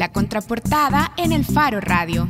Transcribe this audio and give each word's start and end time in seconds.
La 0.00 0.08
contraportada 0.08 1.12
en 1.18 1.30
el 1.30 1.44
Faro 1.44 1.78
Radio. 1.78 2.26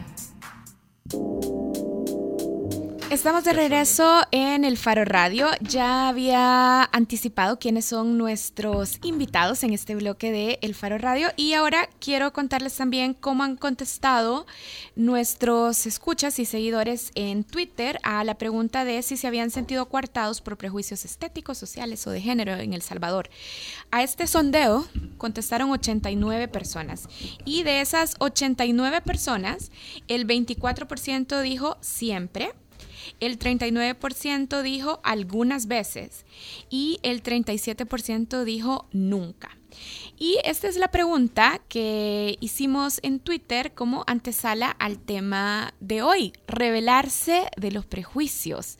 Estamos 3.10 3.42
de 3.42 3.52
regreso 3.52 4.22
en 4.30 4.64
el 4.64 4.76
Faro 4.76 5.04
Radio. 5.04 5.48
Ya 5.62 6.08
había 6.08 6.84
anticipado 6.92 7.58
quiénes 7.58 7.86
son 7.86 8.16
nuestros 8.16 9.00
invitados 9.02 9.64
en 9.64 9.72
este 9.72 9.96
bloque 9.96 10.30
de 10.30 10.60
El 10.62 10.76
Faro 10.76 10.96
Radio 10.96 11.30
y 11.34 11.54
ahora 11.54 11.88
quiero 11.98 12.32
contarles 12.32 12.76
también 12.76 13.14
cómo 13.14 13.42
han 13.42 13.56
contestado 13.56 14.46
nuestros 14.94 15.86
escuchas 15.86 16.38
y 16.38 16.44
seguidores 16.44 17.10
en 17.16 17.42
Twitter 17.42 17.98
a 18.04 18.22
la 18.22 18.38
pregunta 18.38 18.84
de 18.84 19.02
si 19.02 19.16
se 19.16 19.26
habían 19.26 19.50
sentido 19.50 19.88
coartados 19.88 20.40
por 20.40 20.56
prejuicios 20.56 21.04
estéticos, 21.04 21.58
sociales 21.58 22.06
o 22.06 22.12
de 22.12 22.20
género 22.20 22.54
en 22.58 22.74
El 22.74 22.82
Salvador. 22.82 23.28
A 23.90 24.04
este 24.04 24.28
sondeo 24.28 24.86
contestaron 25.18 25.72
89 25.72 26.46
personas 26.46 27.08
y 27.44 27.64
de 27.64 27.80
esas 27.80 28.14
89 28.20 29.00
personas, 29.00 29.72
el 30.06 30.28
24% 30.28 31.42
dijo 31.42 31.76
siempre 31.80 32.54
el 33.20 33.38
39% 33.38 34.62
dijo 34.62 35.00
algunas 35.02 35.66
veces 35.66 36.24
y 36.68 36.98
el 37.02 37.22
37% 37.22 38.44
dijo 38.44 38.86
nunca. 38.92 39.56
Y 40.18 40.38
esta 40.44 40.68
es 40.68 40.76
la 40.76 40.90
pregunta 40.90 41.60
que 41.68 42.36
hicimos 42.40 42.98
en 43.02 43.20
Twitter 43.20 43.72
como 43.72 44.04
antesala 44.06 44.70
al 44.70 44.98
tema 44.98 45.74
de 45.80 46.02
hoy, 46.02 46.32
revelarse 46.46 47.44
de 47.56 47.70
los 47.70 47.86
prejuicios 47.86 48.78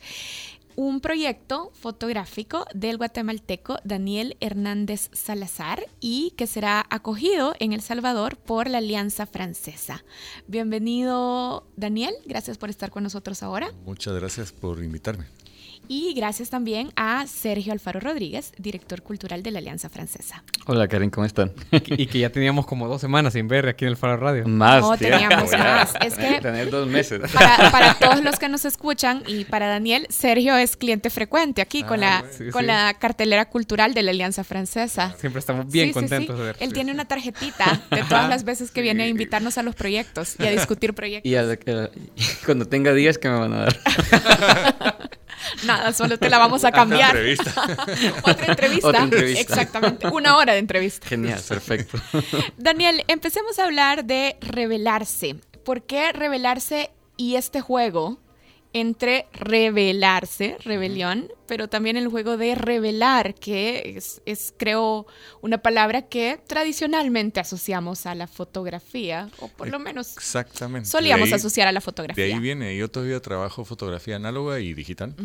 un 0.75 1.01
proyecto 1.01 1.71
fotográfico 1.73 2.65
del 2.73 2.97
guatemalteco 2.97 3.77
Daniel 3.83 4.37
Hernández 4.39 5.09
Salazar 5.13 5.83
y 5.99 6.31
que 6.37 6.47
será 6.47 6.85
acogido 6.89 7.53
en 7.59 7.73
El 7.73 7.81
Salvador 7.81 8.37
por 8.37 8.69
la 8.69 8.79
Alianza 8.79 9.25
Francesa. 9.25 10.03
Bienvenido 10.47 11.67
Daniel, 11.75 12.13
gracias 12.25 12.57
por 12.57 12.69
estar 12.69 12.89
con 12.91 13.03
nosotros 13.03 13.43
ahora. 13.43 13.71
Muchas 13.85 14.13
gracias 14.15 14.51
por 14.51 14.83
invitarme. 14.83 15.25
Y 15.93 16.13
gracias 16.13 16.49
también 16.49 16.93
a 16.95 17.27
Sergio 17.27 17.73
Alfaro 17.73 17.99
Rodríguez, 17.99 18.53
director 18.57 19.01
cultural 19.01 19.43
de 19.43 19.51
la 19.51 19.59
Alianza 19.59 19.89
Francesa. 19.89 20.41
Hola 20.65 20.87
Karen, 20.87 21.09
¿cómo 21.09 21.25
están? 21.25 21.51
y 21.69 22.07
que 22.07 22.19
ya 22.19 22.29
teníamos 22.29 22.65
como 22.65 22.87
dos 22.87 23.01
semanas 23.01 23.33
sin 23.33 23.49
ver 23.49 23.67
aquí 23.67 23.83
en 23.83 23.89
el 23.89 23.97
Faro 23.97 24.15
Radio. 24.15 24.47
Más. 24.47 24.79
No, 24.81 24.95
teníamos 24.97 25.51
más. 25.51 25.93
Es 26.01 26.13
que 26.15 26.39
Tener 26.41 26.69
dos 26.69 26.87
meses. 26.87 27.19
para, 27.33 27.95
todos 27.95 28.23
los 28.23 28.39
que 28.39 28.47
nos 28.47 28.63
escuchan 28.63 29.21
y 29.27 29.43
para 29.43 29.67
Daniel, 29.67 30.07
Sergio 30.09 30.55
es 30.55 30.77
cliente 30.77 31.09
frecuente 31.09 31.61
aquí 31.61 31.83
con, 31.83 32.01
Ah, 32.05 32.21
la, 32.23 32.31
sí, 32.31 32.49
con 32.51 32.61
sí. 32.61 32.67
la 32.67 32.93
cartelera 32.97 33.49
cultural 33.49 33.93
de 33.93 34.03
la 34.03 34.11
Alianza 34.11 34.45
Francesa. 34.45 35.13
Siempre 35.19 35.39
estamos 35.39 35.69
bien 35.69 35.87
Sí, 35.89 35.93
contentos 35.93 36.37
sí. 36.37 36.39
de 36.39 36.47
ver. 36.47 36.55
Él 36.61 36.69
sí. 36.69 36.73
tiene 36.73 36.93
una 36.93 37.03
tarjetita 37.03 37.81
de 37.91 38.03
todas 38.03 38.29
las 38.29 38.45
veces 38.45 38.71
que 38.71 38.81
viene 38.81 39.03
a 39.03 39.07
invitarnos 39.09 39.57
a 39.57 39.63
los 39.63 39.75
proyectos 39.75 40.35
y 40.39 40.45
a 40.47 40.51
discutir 40.51 40.93
proyectos. 40.93 41.29
Y 41.29 41.35
a- 41.35 41.41
a- 41.41 41.89
cuando 42.45 42.63
tenga 42.65 42.93
días 42.93 43.17
que 43.17 43.27
me 43.27 43.37
van 43.39 43.51
a 43.51 43.57
dar. 43.65 43.77
Nada, 45.65 45.93
solo 45.93 46.17
te 46.17 46.29
la 46.29 46.37
vamos 46.37 46.63
a 46.65 46.71
cambiar. 46.71 47.15
entrevista. 47.15 47.53
Otra 48.23 48.45
entrevista. 48.47 48.87
Otra 48.87 49.03
entrevista. 49.03 49.41
Exactamente. 49.41 50.07
Una 50.07 50.37
hora 50.37 50.53
de 50.53 50.59
entrevista. 50.59 51.07
Genial, 51.07 51.41
perfecto. 51.47 51.97
Daniel, 52.57 53.03
empecemos 53.07 53.59
a 53.59 53.65
hablar 53.65 54.05
de 54.05 54.37
revelarse. 54.41 55.35
¿Por 55.63 55.83
qué 55.83 56.11
revelarse 56.11 56.91
y 57.17 57.35
este 57.35 57.61
juego 57.61 58.19
entre 58.73 59.27
revelarse, 59.33 60.57
rebelión, 60.63 61.29
pero 61.45 61.67
también 61.67 61.97
el 61.97 62.07
juego 62.07 62.37
de 62.37 62.55
revelar, 62.55 63.35
que 63.35 63.95
es, 63.97 64.21
es, 64.25 64.53
creo 64.57 65.05
una 65.41 65.57
palabra 65.57 66.03
que 66.03 66.39
tradicionalmente 66.47 67.39
asociamos 67.41 68.05
a 68.05 68.15
la 68.15 68.27
fotografía, 68.27 69.29
o 69.39 69.49
por 69.49 69.67
lo 69.69 69.77
menos 69.79 70.13
Exactamente. 70.15 70.87
solíamos 70.89 71.29
De 71.29 71.35
ahí- 71.35 71.39
asociar 71.39 71.67
a 71.67 71.71
la 71.73 71.79
De 71.79 71.83
fotografía. 71.85 72.23
ahí 72.25 72.39
viene. 72.39 72.77
Yo 72.77 72.89
todavía 72.89 73.19
trabajo 73.19 73.65
fotografía 73.65 74.15
análoga 74.15 74.59
y 74.61 74.73
digital. 74.73 75.15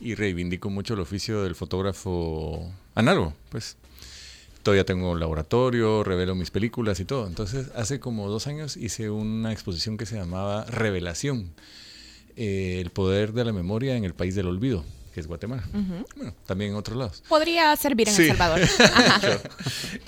Y 0.00 0.14
reivindico 0.14 0.68
mucho 0.68 0.94
el 0.94 1.00
oficio 1.00 1.42
del 1.44 1.54
fotógrafo 1.54 2.70
análogo, 2.94 3.32
pues. 3.48 3.76
Todavía 4.62 4.84
tengo 4.84 5.10
un 5.10 5.18
laboratorio, 5.18 6.04
revelo 6.04 6.34
mis 6.36 6.50
películas 6.52 7.00
y 7.00 7.04
todo. 7.04 7.26
Entonces, 7.26 7.68
hace 7.74 7.98
como 7.98 8.28
dos 8.28 8.46
años 8.46 8.76
hice 8.76 9.10
una 9.10 9.50
exposición 9.50 9.96
que 9.96 10.06
se 10.06 10.14
llamaba 10.16 10.64
Revelación. 10.66 11.52
Eh, 12.36 12.78
el 12.80 12.90
poder 12.90 13.32
de 13.32 13.44
la 13.44 13.52
memoria 13.52 13.96
en 13.96 14.04
el 14.04 14.14
país 14.14 14.34
del 14.34 14.46
olvido, 14.46 14.84
que 15.14 15.20
es 15.20 15.26
Guatemala. 15.26 15.62
Bueno, 16.16 16.34
también 16.46 16.70
en 16.72 16.76
otros 16.76 16.96
lados. 16.96 17.22
Podría 17.28 17.74
servir 17.76 18.08
en 18.08 18.14
Sí. 18.14 18.22
El 18.22 18.28
Salvador. 18.28 18.60
Ajá. 18.80 19.40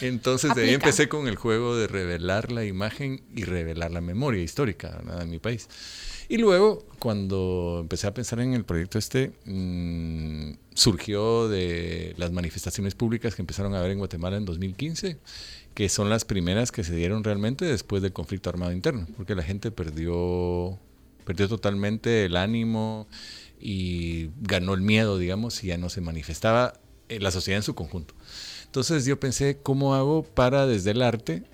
Entonces 0.01 0.55
de 0.55 0.63
ahí 0.63 0.69
Aplica. 0.69 0.87
empecé 0.87 1.09
con 1.09 1.29
el 1.29 1.37
juego 1.37 1.77
de 1.77 1.87
revelar 1.87 2.51
la 2.53 2.65
imagen 2.65 3.23
y 3.35 3.45
revelar 3.45 3.91
la 3.91 4.01
memoria 4.01 4.43
histórica 4.43 4.91
¿verdad? 5.05 5.21
de 5.21 5.27
mi 5.27 5.39
país. 5.39 5.69
Y 6.27 6.39
luego, 6.39 6.87
cuando 6.99 7.81
empecé 7.83 8.07
a 8.07 8.15
pensar 8.15 8.41
en 8.41 8.55
el 8.55 8.65
proyecto 8.65 8.99
este, 8.99 9.33
mm, 9.45 10.53
surgió 10.73 11.49
de 11.49 12.15
las 12.17 12.33
manifestaciones 12.33 12.95
públicas 12.95 13.35
que 13.35 13.43
empezaron 13.43 13.75
a 13.75 13.79
haber 13.81 13.91
en 13.91 13.99
Guatemala 13.99 14.39
en 14.39 14.47
2015, 14.47 15.19
que 15.75 15.89
son 15.91 16.09
las 16.09 16.25
primeras 16.25 16.73
que 16.73 16.83
se 16.83 16.97
dieron 16.97 17.25
realmente 17.25 17.67
después 17.67 18.01
del 18.03 18.15
conflicto 18.15 18.49
armado 18.49 18.73
interno, 18.73 19.07
porque 19.19 19.35
la 19.35 19.43
gente 19.43 19.71
perdió, 19.71 20.79
perdió 21.25 21.49
totalmente 21.49 22.25
el 22.25 22.37
ánimo 22.37 23.09
y 23.61 24.31
ganó 24.41 24.75
el 24.75 24.83
miedo, 24.83 25.19
digamos, 25.19 25.65
y 25.65 25.69
ya 25.69 25.79
no 25.79 25.89
se 25.89 26.01
manifestaba 26.01 26.75
eh, 27.09 27.21
la 27.21 27.31
sociedad 27.31 27.59
en 27.59 27.63
su 27.63 27.75
conjunto. 27.75 28.15
Entonces 28.67 29.05
yo 29.05 29.19
pensé, 29.21 29.59
¿cómo 29.63 29.95
hago 29.95 30.23
para 30.23 30.67
desde 30.67 30.91
el 30.91 31.03
arte 31.03 31.45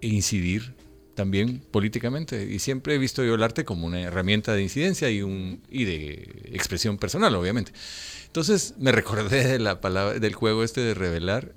incidir 0.00 0.74
también 1.14 1.62
políticamente? 1.70 2.50
Y 2.50 2.58
siempre 2.58 2.94
he 2.94 2.98
visto 2.98 3.22
yo 3.24 3.34
el 3.34 3.42
arte 3.42 3.64
como 3.64 3.86
una 3.86 4.00
herramienta 4.00 4.54
de 4.54 4.62
incidencia 4.62 5.10
y, 5.10 5.22
un, 5.22 5.62
y 5.70 5.84
de 5.84 6.50
expresión 6.52 6.98
personal, 6.98 7.34
obviamente. 7.34 7.72
Entonces 8.26 8.74
me 8.78 8.90
recordé 8.90 9.46
de 9.46 9.58
la 9.58 9.80
palabra, 9.80 10.18
del 10.18 10.34
juego 10.34 10.64
este 10.64 10.80
de 10.80 10.94
revelar 10.94 11.54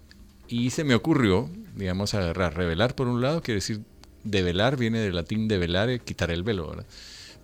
y 0.47 0.71
se 0.71 0.83
me 0.83 0.95
ocurrió, 0.95 1.49
digamos, 1.75 2.13
agarrar. 2.13 2.55
Revelar 2.55 2.93
por 2.95 3.07
un 3.07 3.21
lado 3.21 3.41
quiere 3.41 3.61
decir 3.61 3.81
develar, 4.23 4.75
viene 4.75 4.99
del 4.99 5.15
latín 5.15 5.47
develare, 5.47 5.99
quitar 5.99 6.31
el 6.31 6.43
velo, 6.43 6.69
¿verdad? 6.69 6.85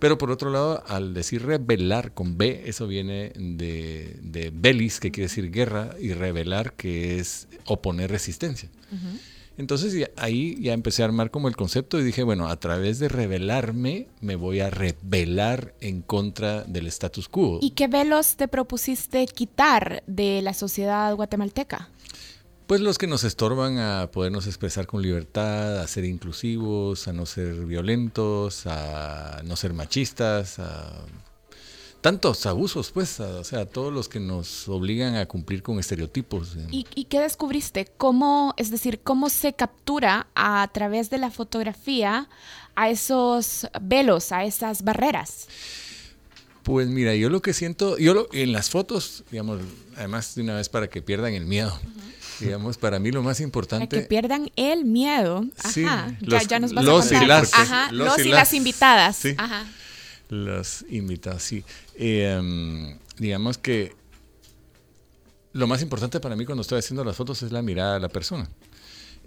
Pero 0.02 0.18
por 0.18 0.32
otro 0.32 0.50
lado, 0.50 0.82
al 0.88 1.14
decir 1.14 1.46
revelar 1.46 2.12
con 2.12 2.36
B, 2.36 2.64
eso 2.66 2.88
viene 2.88 3.32
de, 3.36 4.18
de 4.20 4.50
belis, 4.52 4.98
que 4.98 5.12
quiere 5.12 5.28
decir 5.28 5.52
guerra, 5.52 5.94
y 5.96 6.12
revelar, 6.12 6.72
que 6.72 7.20
es 7.20 7.46
oponer 7.66 8.10
resistencia. 8.10 8.68
Entonces 9.56 10.10
ahí 10.16 10.60
ya 10.60 10.72
empecé 10.72 11.02
a 11.02 11.04
armar 11.04 11.30
como 11.30 11.46
el 11.46 11.54
concepto 11.54 12.00
y 12.00 12.02
dije, 12.02 12.24
bueno, 12.24 12.48
a 12.48 12.58
través 12.58 12.98
de 12.98 13.08
revelarme 13.08 14.08
me 14.20 14.34
voy 14.34 14.58
a 14.58 14.70
rebelar 14.70 15.72
en 15.80 16.02
contra 16.02 16.64
del 16.64 16.88
status 16.88 17.28
quo. 17.28 17.60
¿Y 17.62 17.70
qué 17.70 17.86
velos 17.86 18.34
te 18.34 18.48
propusiste 18.48 19.24
quitar 19.26 20.02
de 20.08 20.42
la 20.42 20.52
sociedad 20.52 21.14
guatemalteca? 21.14 21.90
Pues 22.66 22.80
los 22.80 22.96
que 22.96 23.06
nos 23.06 23.24
estorban 23.24 23.78
a 23.78 24.10
podernos 24.12 24.46
expresar 24.46 24.86
con 24.86 25.02
libertad, 25.02 25.80
a 25.80 25.86
ser 25.86 26.04
inclusivos, 26.04 27.06
a 27.08 27.12
no 27.12 27.26
ser 27.26 27.54
violentos, 27.66 28.66
a 28.66 29.42
no 29.44 29.56
ser 29.56 29.74
machistas, 29.74 30.58
a 30.58 31.04
tantos 32.00 32.46
abusos, 32.46 32.90
pues, 32.90 33.20
a- 33.20 33.40
o 33.40 33.44
sea, 33.44 33.66
todos 33.66 33.92
los 33.92 34.08
que 34.08 34.20
nos 34.20 34.68
obligan 34.68 35.16
a 35.16 35.26
cumplir 35.26 35.62
con 35.62 35.78
estereotipos. 35.78 36.56
¿Y, 36.70 36.86
y 36.94 37.04
qué 37.04 37.20
descubriste? 37.20 37.86
¿Cómo, 37.98 38.54
es 38.56 38.70
decir, 38.70 39.00
cómo 39.04 39.28
se 39.28 39.52
captura 39.52 40.28
a 40.34 40.68
través 40.72 41.10
de 41.10 41.18
la 41.18 41.30
fotografía 41.30 42.28
a 42.74 42.88
esos 42.88 43.66
velos, 43.82 44.32
a 44.32 44.44
esas 44.44 44.82
barreras? 44.82 45.46
Pues 46.62 46.86
mira, 46.88 47.14
yo 47.16 47.28
lo 47.28 47.42
que 47.42 47.52
siento, 47.52 47.98
yo 47.98 48.14
lo- 48.14 48.28
en 48.32 48.52
las 48.52 48.70
fotos, 48.70 49.24
digamos, 49.30 49.60
además 49.96 50.34
de 50.36 50.42
una 50.42 50.54
vez 50.54 50.68
para 50.68 50.88
que 50.88 51.02
pierdan 51.02 51.34
el 51.34 51.44
miedo, 51.44 51.76
digamos, 52.40 52.76
para 52.78 52.98
mí 52.98 53.10
lo 53.10 53.22
más 53.22 53.36
Para 53.38 53.44
importante... 53.44 53.88
que 54.00 54.02
pierdan 54.02 54.50
el 54.56 54.84
miedo. 54.84 55.44
Ajá. 55.62 55.72
ya, 55.72 56.16
los- 56.20 56.48
ya 56.48 56.58
nos 56.60 56.72
vas 56.74 56.84
los 56.84 57.06
a 57.06 57.08
contar. 57.08 57.22
y 57.22 57.26
las, 57.26 57.54
Ajá, 57.54 57.92
los 57.92 58.06
los, 58.06 58.18
y 58.18 58.22
y 58.22 58.24
las. 58.30 58.38
las 58.40 58.52
invitadas. 58.54 59.16
Sí. 59.16 59.34
Ajá. 59.38 59.66
Las 60.28 60.84
invitadas, 60.88 61.42
sí. 61.42 61.62
Eh, 61.96 62.34
em, 62.38 62.98
digamos 63.18 63.58
que 63.58 63.94
lo 65.52 65.66
más 65.66 65.82
importante 65.82 66.18
para 66.20 66.34
mí 66.36 66.46
cuando 66.46 66.62
estoy 66.62 66.78
haciendo 66.78 67.04
las 67.04 67.16
fotos 67.16 67.42
es 67.42 67.52
la 67.52 67.60
mirada 67.62 67.94
de 67.94 68.00
la 68.00 68.08
persona. 68.08 68.48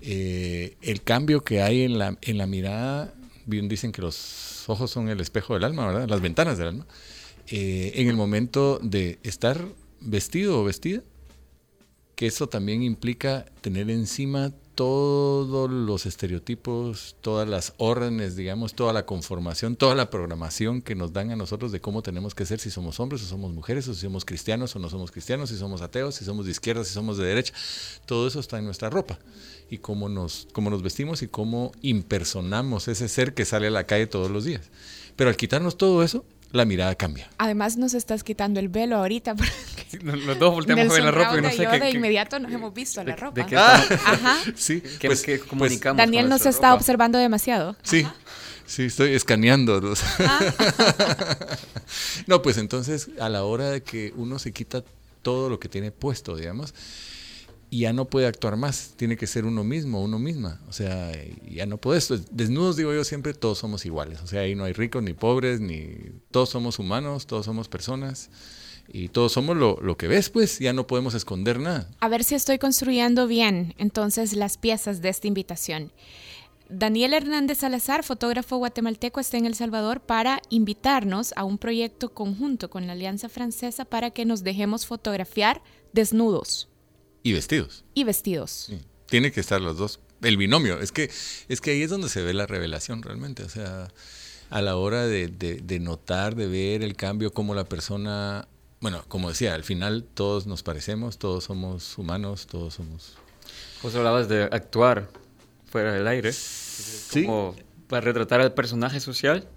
Eh, 0.02 0.76
el 0.82 1.02
cambio 1.04 1.42
que 1.44 1.62
hay 1.62 1.84
en 1.84 1.98
la, 2.00 2.18
en 2.22 2.38
la 2.38 2.48
mirada, 2.48 3.14
bien 3.46 3.68
dicen 3.68 3.92
que 3.92 4.02
los 4.02 4.64
ojos 4.68 4.90
son 4.92 5.10
el 5.10 5.20
espejo 5.22 5.54
del 5.54 5.64
alma, 5.64 5.86
¿verdad? 5.88 6.08
Las 6.10 6.22
ventanas 6.22 6.58
del 6.58 6.68
alma. 6.70 6.88
Eh, 7.48 7.92
en 7.96 8.08
el 8.08 8.16
momento 8.16 8.80
de 8.82 9.20
estar 9.22 9.64
vestido 10.02 10.60
o 10.60 10.64
vestida, 10.64 11.02
que 12.16 12.28
eso 12.28 12.48
también 12.48 12.84
implica 12.84 13.46
tener 13.62 13.90
encima 13.90 14.52
todos 14.76 15.72
los 15.72 16.06
estereotipos, 16.06 17.16
todas 17.22 17.48
las 17.48 17.74
órdenes, 17.78 18.36
digamos, 18.36 18.74
toda 18.74 18.92
la 18.92 19.06
conformación, 19.06 19.78
toda 19.78 19.96
la 19.96 20.10
programación 20.10 20.82
que 20.82 20.96
nos 20.96 21.14
dan 21.14 21.32
a 21.32 21.38
nosotros 21.38 21.72
de 21.72 21.80
cómo 21.80 22.02
tenemos 22.04 22.36
que 22.36 22.46
ser, 22.46 22.60
si 22.60 22.70
somos 22.70 23.00
hombres 23.00 23.24
o 23.24 23.26
somos 23.26 23.54
mujeres, 23.54 23.88
o 23.88 23.94
si 23.94 24.02
somos 24.02 24.26
cristianos 24.26 24.76
o 24.76 24.80
no 24.80 24.90
somos 24.90 25.12
cristianos, 25.12 25.50
si 25.50 25.58
somos 25.58 25.82
ateos, 25.82 26.16
si 26.16 26.26
somos 26.26 26.46
de 26.46 26.52
izquierda, 26.52 26.84
si 26.84 26.94
somos 26.94 27.18
de 27.18 27.26
derecha, 27.26 27.54
todo 28.06 28.28
eso 28.28 28.42
está 28.42 28.60
en 28.60 28.66
nuestra 28.66 28.90
ropa 28.90 29.18
y 29.70 29.78
cómo 29.78 30.10
nos, 30.10 30.48
cómo 30.52 30.70
nos 30.70 30.84
vestimos 30.84 31.22
y 31.22 31.30
cómo 31.30 31.72
impersonamos 31.82 32.90
ese 32.90 33.08
ser 33.08 33.34
que 33.34 33.46
sale 33.46 33.68
a 33.68 33.72
la 33.72 33.86
calle 33.86 34.08
todos 34.08 34.30
los 34.30 34.44
días. 34.44 34.70
Pero 35.16 35.30
al 35.30 35.38
quitarnos 35.38 35.78
todo 35.78 36.04
eso, 36.04 36.26
la 36.52 36.66
mirada 36.66 36.96
cambia. 36.96 37.30
Además 37.38 37.78
nos 37.78 37.94
estás 37.94 38.24
quitando 38.24 38.60
el 38.60 38.70
velo 38.70 38.98
ahorita. 38.98 39.36
Sí, 39.88 40.00
los 40.00 40.40
dos 40.40 40.52
volteamos 40.52 40.90
a 40.90 40.94
ver 40.96 41.04
la 41.04 41.12
ropa 41.12 41.38
y 41.38 41.42
no 41.44 41.52
sé 41.52 41.68
qué. 41.72 41.80
de 41.80 41.92
inmediato 41.92 42.40
nos 42.40 42.52
hemos 42.52 42.74
visto 42.74 43.02
¿De- 43.02 43.12
la 43.12 43.16
ropa. 43.16 43.40
de 43.40 43.46
qué 43.46 43.56
Ah. 43.56 43.76
Ajá. 44.06 44.38
Sí, 44.56 44.82
¿Qué, 45.00 45.08
pues- 45.08 45.22
qué 45.22 45.38
pues, 45.38 45.48
comunicamos? 45.48 45.98
Daniel 45.98 46.28
nos 46.28 46.48
está 46.48 46.70
ropa? 46.72 46.80
observando 46.80 47.20
demasiado. 47.20 47.76
Sí, 47.84 48.04
sí, 48.66 48.86
estoy 48.86 49.14
escaneando. 49.14 49.80
los- 49.80 50.02
no, 52.28 52.42
pues 52.42 52.58
entonces 52.58 53.10
a 53.20 53.30
la 53.30 53.44
hora 53.44 53.70
de 53.70 53.84
que 53.84 54.14
uno 54.16 54.40
se 54.40 54.52
quita 54.52 54.84
todo 55.22 55.50
lo 55.50 55.60
que 55.60 55.70
tiene 55.70 55.92
puesto, 55.92 56.36
digamos, 56.36 56.74
ya 57.80 57.94
no 57.94 58.06
puede 58.06 58.28
actuar 58.28 58.58
más, 58.58 58.94
tiene 58.96 59.18
que 59.18 59.28
ser 59.28 59.46
uno 59.46 59.64
mismo, 59.64 60.02
uno 60.02 60.20
misma. 60.20 60.62
O 60.68 60.74
sea, 60.74 61.12
ya 61.50 61.66
no 61.66 61.78
puedes. 61.78 62.12
Desnudos, 62.32 62.76
digo 62.76 62.94
yo 62.94 63.04
siempre, 63.04 63.34
todos 63.34 63.58
somos 63.58 63.86
iguales. 63.86 64.22
O 64.22 64.28
sea, 64.28 64.42
ahí 64.42 64.56
no 64.56 64.66
hay 64.66 64.74
ricos 64.74 65.02
ni 65.04 65.14
pobres, 65.14 65.60
ni 65.60 65.96
todos 66.32 66.50
somos 66.50 66.80
humanos, 66.80 67.28
todos 67.28 67.46
somos 67.46 67.68
personas. 67.68 68.30
Y 68.88 69.10
todos 69.10 69.32
somos 69.32 69.58
lo, 69.58 69.80
lo 69.82 69.98
que 69.98 70.08
ves, 70.08 70.30
pues 70.30 70.60
ya 70.60 70.72
no 70.72 70.86
podemos 70.86 71.16
esconder 71.16 71.60
nada. 71.60 71.90
A 72.02 72.08
ver 72.08 72.24
si 72.24 72.36
estoy 72.36 72.60
construyendo 72.60 73.26
bien 73.26 73.74
entonces 73.80 74.34
las 74.34 74.58
piezas 74.58 75.02
de 75.02 75.10
esta 75.10 75.28
invitación. 75.28 75.92
Daniel 76.70 77.14
Hernández 77.14 77.60
Salazar, 77.60 78.04
fotógrafo 78.04 78.58
guatemalteco, 78.58 79.20
está 79.20 79.38
en 79.38 79.46
El 79.46 79.56
Salvador 79.56 80.02
para 80.02 80.40
invitarnos 80.50 81.34
a 81.36 81.44
un 81.44 81.58
proyecto 81.58 82.14
conjunto 82.14 82.70
con 82.70 82.86
la 82.86 82.94
Alianza 82.94 83.28
Francesa 83.28 83.86
para 83.86 84.12
que 84.12 84.26
nos 84.26 84.44
dejemos 84.44 84.86
fotografiar 84.86 85.64
desnudos 85.94 86.70
Y 87.26 87.34
vestidos. 87.34 87.84
y 87.96 88.04
vestidos. 88.04 88.52
Sí, 88.52 88.80
Tiene 89.08 89.32
que 89.32 89.40
estar 89.40 89.60
los 89.60 89.78
dos. 89.78 90.00
El 90.22 90.38
binomio. 90.38 90.80
Es 90.80 90.92
que, 90.92 91.10
es 91.50 91.60
que 91.60 91.72
ahí 91.72 91.82
es 91.82 91.90
donde 91.90 92.08
se 92.08 92.22
ve 92.22 92.34
la 92.36 92.46
revelación 92.46 93.02
realmente. 93.02 93.42
O 93.44 93.50
sea, 93.50 93.88
a 94.52 94.62
la 94.62 94.76
hora 94.78 95.06
de, 95.08 95.28
de- 95.28 95.56
de 95.58 95.80
notar, 95.80 96.36
de 96.36 96.46
ver 96.48 96.84
el 96.84 96.96
cambio, 96.96 97.34
como 97.34 97.56
la 97.56 97.64
persona. 97.66 98.48
Bueno, 98.80 99.04
como 99.08 99.30
decía, 99.30 99.56
al 99.56 99.64
final 99.64 100.04
todos 100.14 100.46
nos 100.46 100.62
parecemos, 100.62 101.18
todos 101.18 101.46
somos 101.46 101.98
humanos, 101.98 102.46
todos 102.46 102.76
somos. 102.76 103.14
Vos 103.82 103.96
hablabas 103.96 104.30
de 104.30 104.44
actuar 104.44 105.10
fuera 105.66 105.94
del 105.94 106.08
aire. 106.08 106.32
Sí, 106.32 107.26
Como 107.26 107.56
para 107.88 108.02
retratar 108.02 108.42
al 108.42 108.54
personaje 108.54 109.00
social. 109.00 109.48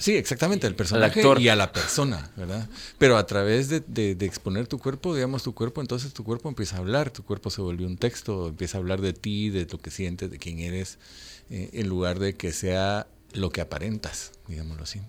Sí 0.00 0.16
exactamente, 0.16 0.66
al 0.66 0.74
personaje 0.74 1.20
actor. 1.20 1.40
y 1.40 1.48
a 1.48 1.54
la 1.54 1.70
persona, 1.70 2.30
¿verdad? 2.36 2.68
Pero 2.98 3.16
a 3.16 3.24
través 3.26 3.68
de, 3.68 3.78
de- 3.86 4.16
de 4.16 4.26
exponer 4.26 4.66
tu 4.66 4.78
cuerpo, 4.80 5.14
digamos 5.14 5.44
tu 5.44 5.54
cuerpo, 5.54 5.80
entonces 5.80 6.12
tu 6.12 6.24
cuerpo 6.24 6.48
empieza 6.48 6.74
a 6.74 6.78
hablar, 6.80 7.10
tu 7.10 7.22
cuerpo 7.22 7.50
se 7.50 7.60
vuelve 7.62 7.86
un 7.86 7.96
texto, 7.96 8.48
empieza 8.48 8.78
a 8.78 8.80
hablar 8.80 9.00
de 9.00 9.12
ti, 9.12 9.50
de 9.50 9.66
lo 9.70 9.78
que 9.78 9.92
sientes, 9.92 10.28
de 10.30 10.38
quién 10.38 10.58
eres, 10.58 10.98
eh, 11.50 11.70
en 11.74 11.88
lugar 11.88 12.18
de 12.18 12.34
que 12.34 12.52
sea 12.52 13.06
lo 13.34 13.50
que 13.50 13.60
aparentas, 13.60 14.32
digámoslo 14.48 14.82
así. 14.82 15.00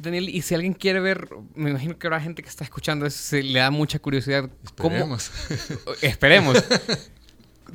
Daniel, 0.00 0.28
y 0.28 0.42
si 0.42 0.54
alguien 0.54 0.72
quiere 0.72 0.98
ver, 1.00 1.28
me 1.54 1.70
imagino 1.70 1.98
que 1.98 2.06
habrá 2.08 2.20
gente 2.20 2.42
que 2.42 2.48
está 2.48 2.64
escuchando 2.64 3.04
eso, 3.06 3.18
se 3.22 3.42
le 3.42 3.58
da 3.60 3.70
mucha 3.70 3.98
curiosidad. 4.00 4.50
¿Cómo, 4.76 4.96
Esperemos. 4.96 5.30
Esperemos. 6.02 6.64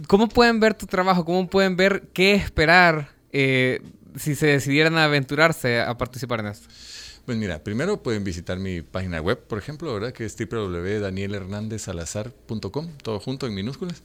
¿Cómo 0.08 0.28
pueden 0.28 0.60
ver 0.60 0.74
tu 0.74 0.86
trabajo? 0.86 1.24
¿Cómo 1.24 1.48
pueden 1.48 1.76
ver 1.76 2.10
qué 2.14 2.34
esperar 2.34 3.10
eh, 3.32 3.82
si 4.18 4.36
se 4.36 4.48
decidieran 4.48 4.98
aventurarse 4.98 5.82
a 5.82 5.98
participar 5.98 6.42
en 6.42 6.48
esto? 6.48 6.68
Pues 7.26 7.38
mira, 7.38 7.64
primero 7.64 8.04
pueden 8.04 8.24
visitar 8.24 8.60
mi 8.60 8.82
página 8.82 9.22
web, 9.22 9.40
por 9.48 9.58
ejemplo, 9.58 9.94
¿verdad? 9.94 10.12
Que 10.12 10.26
es 10.26 10.36
www.danielhernandezsalazar.com, 10.38 12.90
todo 13.02 13.20
junto 13.20 13.48
en 13.48 13.54
minúsculas. 13.54 14.04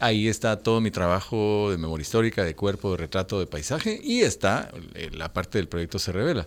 Ahí 0.00 0.28
está 0.28 0.60
todo 0.60 0.80
mi 0.80 0.90
trabajo 0.90 1.68
de 1.70 1.78
memoria 1.78 2.02
histórica, 2.02 2.42
de 2.42 2.56
cuerpo, 2.56 2.90
de 2.92 2.96
retrato, 2.96 3.38
de 3.38 3.46
paisaje 3.46 4.00
y 4.02 4.22
está 4.22 4.72
eh, 4.94 5.10
la 5.12 5.32
parte 5.32 5.58
del 5.58 5.68
proyecto 5.68 5.98
Se 5.98 6.10
Revela. 6.10 6.46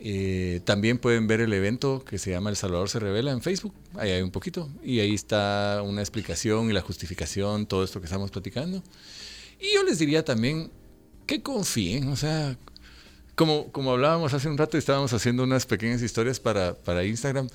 Eh, 0.00 0.60
también 0.64 0.98
pueden 0.98 1.26
ver 1.26 1.40
el 1.40 1.52
evento 1.52 2.04
que 2.04 2.18
se 2.18 2.30
llama 2.30 2.50
El 2.50 2.56
Salvador 2.56 2.88
se 2.88 3.00
revela 3.00 3.32
en 3.32 3.42
Facebook, 3.42 3.74
ahí 3.96 4.12
hay 4.12 4.22
un 4.22 4.30
poquito, 4.30 4.68
y 4.84 5.00
ahí 5.00 5.12
está 5.12 5.82
una 5.84 6.02
explicación 6.02 6.70
y 6.70 6.72
la 6.72 6.82
justificación, 6.82 7.66
todo 7.66 7.82
esto 7.82 8.00
que 8.00 8.04
estamos 8.04 8.30
platicando. 8.30 8.80
Y 9.58 9.74
yo 9.74 9.82
les 9.82 9.98
diría 9.98 10.24
también 10.24 10.70
que 11.28 11.42
confíen, 11.42 12.08
o 12.08 12.16
sea, 12.16 12.56
como, 13.36 13.70
como 13.70 13.92
hablábamos 13.92 14.32
hace 14.32 14.48
un 14.48 14.56
rato 14.56 14.76
y 14.76 14.80
estábamos 14.80 15.12
haciendo 15.12 15.44
unas 15.44 15.66
pequeñas 15.66 16.02
historias 16.02 16.40
para, 16.40 16.74
para 16.74 17.04
Instagram, 17.04 17.48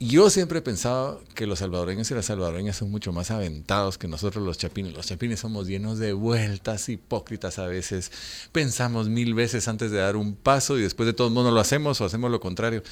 yo 0.00 0.28
siempre 0.28 0.58
he 0.58 0.62
pensado 0.62 1.22
que 1.34 1.46
los 1.46 1.60
salvadoreños 1.60 2.10
y 2.10 2.14
las 2.14 2.26
salvadoreñas 2.26 2.76
son 2.76 2.90
mucho 2.90 3.12
más 3.12 3.30
aventados 3.30 3.96
que 3.96 4.08
nosotros 4.08 4.44
los 4.44 4.58
chapines. 4.58 4.92
Los 4.92 5.06
chapines 5.06 5.40
somos 5.40 5.66
llenos 5.66 5.98
de 5.98 6.12
vueltas, 6.12 6.88
hipócritas 6.88 7.58
a 7.58 7.66
veces. 7.66 8.12
Pensamos 8.52 9.08
mil 9.08 9.34
veces 9.34 9.66
antes 9.66 9.90
de 9.90 9.98
dar 9.98 10.16
un 10.16 10.34
paso 10.34 10.78
y 10.78 10.82
después 10.82 11.06
de 11.06 11.14
todo 11.14 11.30
no 11.30 11.48
lo 11.50 11.60
hacemos 11.60 12.00
o 12.00 12.04
hacemos 12.04 12.30
lo 12.30 12.38
contrario. 12.38 12.82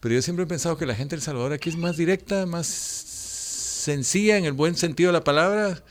Pero 0.00 0.14
yo 0.14 0.22
siempre 0.22 0.44
he 0.44 0.48
pensado 0.48 0.76
que 0.76 0.86
la 0.86 0.94
gente 0.94 1.16
del 1.16 1.22
Salvador 1.22 1.52
aquí 1.52 1.68
es 1.68 1.76
más 1.76 1.96
directa, 1.96 2.44
más 2.46 2.66
sencilla 2.66 4.36
en 4.36 4.44
el 4.46 4.52
buen 4.52 4.76
sentido 4.76 5.08
de 5.08 5.18
la 5.18 5.24
palabra, 5.24 5.82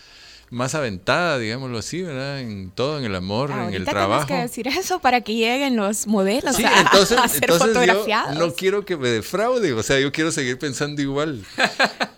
más 0.52 0.76
aventada, 0.76 1.38
digámoslo 1.38 1.78
así, 1.78 2.02
¿verdad? 2.02 2.40
En 2.40 2.72
todo, 2.72 2.98
en 2.98 3.06
el 3.06 3.16
amor, 3.16 3.52
en 3.52 3.58
el 3.58 3.64
Ahorita 3.66 3.92
trabajo. 3.92 4.26
tienes 4.28 4.52
que 4.52 4.62
decir 4.62 4.68
eso 4.80 5.00
para 5.00 5.22
que 5.22 5.36
lleguen 5.36 5.76
los 5.76 6.08
modelos 6.08 6.56
Sí, 6.56 6.64
a, 6.66 6.82
entonces, 6.82 7.18
a 7.24 7.28
ser 7.28 7.44
entonces 7.44 7.68
yo 7.68 7.74
fotografiados. 7.74 8.36
no 8.38 8.54
quiero 8.54 8.86
que 8.86 8.98
me 8.98 9.10
defraude, 9.10 9.74
o 9.74 9.84
sea, 9.84 10.00
yo 10.00 10.12
quiero 10.12 10.32
seguir 10.32 10.58
pensando 10.58 11.02
igual 11.02 11.44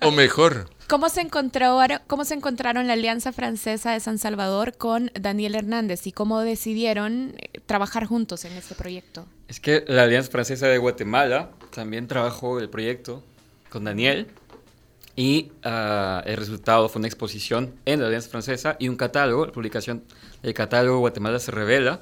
o 0.02 0.12
mejor. 0.12 0.70
¿Cómo 0.88 1.08
se, 1.08 1.22
encontraron, 1.22 2.00
¿Cómo 2.08 2.26
se 2.26 2.34
encontraron 2.34 2.86
la 2.88 2.94
Alianza 2.94 3.32
Francesa 3.32 3.92
de 3.94 4.02
San 4.02 4.18
Salvador 4.18 4.76
con 4.78 5.10
Daniel 5.18 5.56
Hernández 5.56 6.06
y 6.06 6.12
cómo 6.12 6.42
decidieron 6.42 7.34
eh, 7.38 7.62
trabajar 7.66 8.06
juntos 8.06 8.44
en 8.44 8.52
este 8.54 8.76
proyecto? 8.76 9.26
Es 9.48 9.62
que 9.62 9.86
la 9.88 10.04
Alianza 10.04 10.30
Francesa 10.32 10.68
de 10.68 10.78
Guatemala 10.78 11.52
también 11.74 12.08
trabajó 12.08 12.60
el 12.60 12.70
proyecto 12.70 13.24
con 13.70 13.86
Daniel 13.86 14.28
y 15.16 15.52
ah, 15.64 16.24
el 16.26 16.38
resultado 16.38 16.88
fue 16.90 17.00
una 17.00 17.08
exposición 17.08 17.74
en 17.86 18.00
la 18.02 18.08
Alianza 18.08 18.30
Francesa 18.30 18.76
y 18.80 18.88
un 18.88 18.96
catálogo, 18.96 19.46
la 19.46 19.52
publicación 19.52 20.04
del 20.42 20.54
catálogo 20.54 21.00
Guatemala 21.00 21.40
se 21.40 21.52
revela 21.52 22.00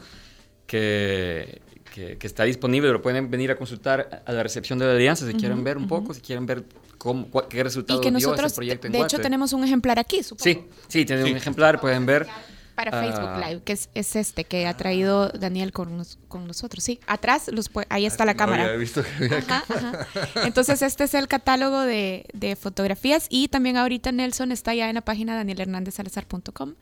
que, 0.67 1.61
que, 1.93 2.17
que 2.17 2.27
está 2.27 2.43
disponible, 2.43 2.91
lo 2.91 3.01
pueden 3.01 3.29
venir 3.31 3.51
a 3.51 3.55
consultar 3.55 4.23
a 4.25 4.31
la 4.31 4.43
recepción 4.43 4.79
de 4.79 4.85
la 4.85 4.91
Alianza 4.93 5.25
si 5.27 5.33
quieren 5.33 5.63
ver 5.63 5.77
un 5.77 5.87
poco, 5.87 6.13
si 6.13 6.21
quieren 6.21 6.45
ver 6.45 6.63
cómo, 6.97 7.27
qué 7.49 7.63
resultado 7.63 7.99
Y 7.99 8.03
que 8.03 8.09
dio 8.11 8.19
nosotros, 8.19 8.47
ese 8.51 8.55
proyecto 8.55 8.87
en 8.87 8.93
de 8.93 9.01
hecho, 9.01 9.19
tenemos 9.19 9.53
un 9.53 9.63
ejemplar 9.63 9.97
aquí, 9.99 10.21
supongo. 10.21 10.43
Sí, 10.43 10.65
sí, 10.87 11.05
tienen 11.05 11.25
Sí. 11.25 11.31
un 11.31 11.37
ejemplar, 11.37 11.81
pueden 11.81 12.05
ver. 12.05 12.27
Para 12.79 12.97
Ah. 12.97 13.03
Facebook 13.03 13.45
Live, 13.45 13.61
que 13.65 13.73
es, 13.73 13.89
es 13.93 14.15
este 14.15 14.45
que 14.45 14.65
ha 14.65 14.77
traído 14.77 15.27
Daniel 15.29 15.73
con, 15.73 15.97
nos- 15.97 16.17
con 16.29 16.47
nosotros. 16.47 16.81
Sí, 16.81 17.01
atrás, 17.07 17.49
los, 17.51 17.69
ahí 17.89 18.05
está 18.05 18.23
la 18.23 18.31
No 18.33 18.37
cámara. 18.37 18.63
había 18.63 18.77
visto 18.77 19.03
que 19.03 19.09
había 19.25 19.37
Ajá, 19.39 19.63
ajá. 19.67 20.07
Entonces, 20.45 20.81
este 20.81 21.03
es 21.03 21.13
el 21.13 21.27
catálogo 21.27 21.81
de, 21.81 22.25
de 22.33 22.55
fotografías 22.55 23.27
y 23.29 23.49
también 23.49 23.75
ahorita 23.75 24.13
Nelson 24.13 24.53
está 24.53 24.73
ya 24.73 24.87
en 24.87 24.95
la 24.95 25.01
página 25.01 25.35
danielhernandezsalazar.com, 25.35 26.75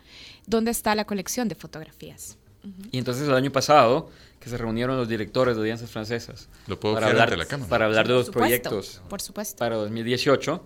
donde 0.46 0.70
está 0.72 0.94
la 0.94 1.06
colección 1.06 1.48
de 1.48 1.56
fotografías. 1.56 2.38
Y 2.92 2.98
entonces 3.00 3.28
el 3.28 3.34
año 3.34 3.52
pasado, 3.52 4.10
que 4.40 4.50
se 4.50 4.58
reunieron 4.58 4.98
los 4.98 5.08
directores 5.08 5.56
de 5.56 5.62
alianzas 5.62 5.90
francesas 5.90 6.50
Lo 6.68 6.80
puedo 6.80 6.96
para 6.96 7.08
hablar, 7.08 7.30
ante 7.30 7.38
la 7.38 7.46
cámara. 7.46 7.70
para 7.70 7.86
hablar 7.86 8.08
de 8.08 8.14
los 8.14 8.26
supuesto, 8.28 8.40
proyectos 8.70 9.02
Por 9.10 9.22
supuesto. 9.22 9.58
para 9.58 9.78
2018, 9.78 10.64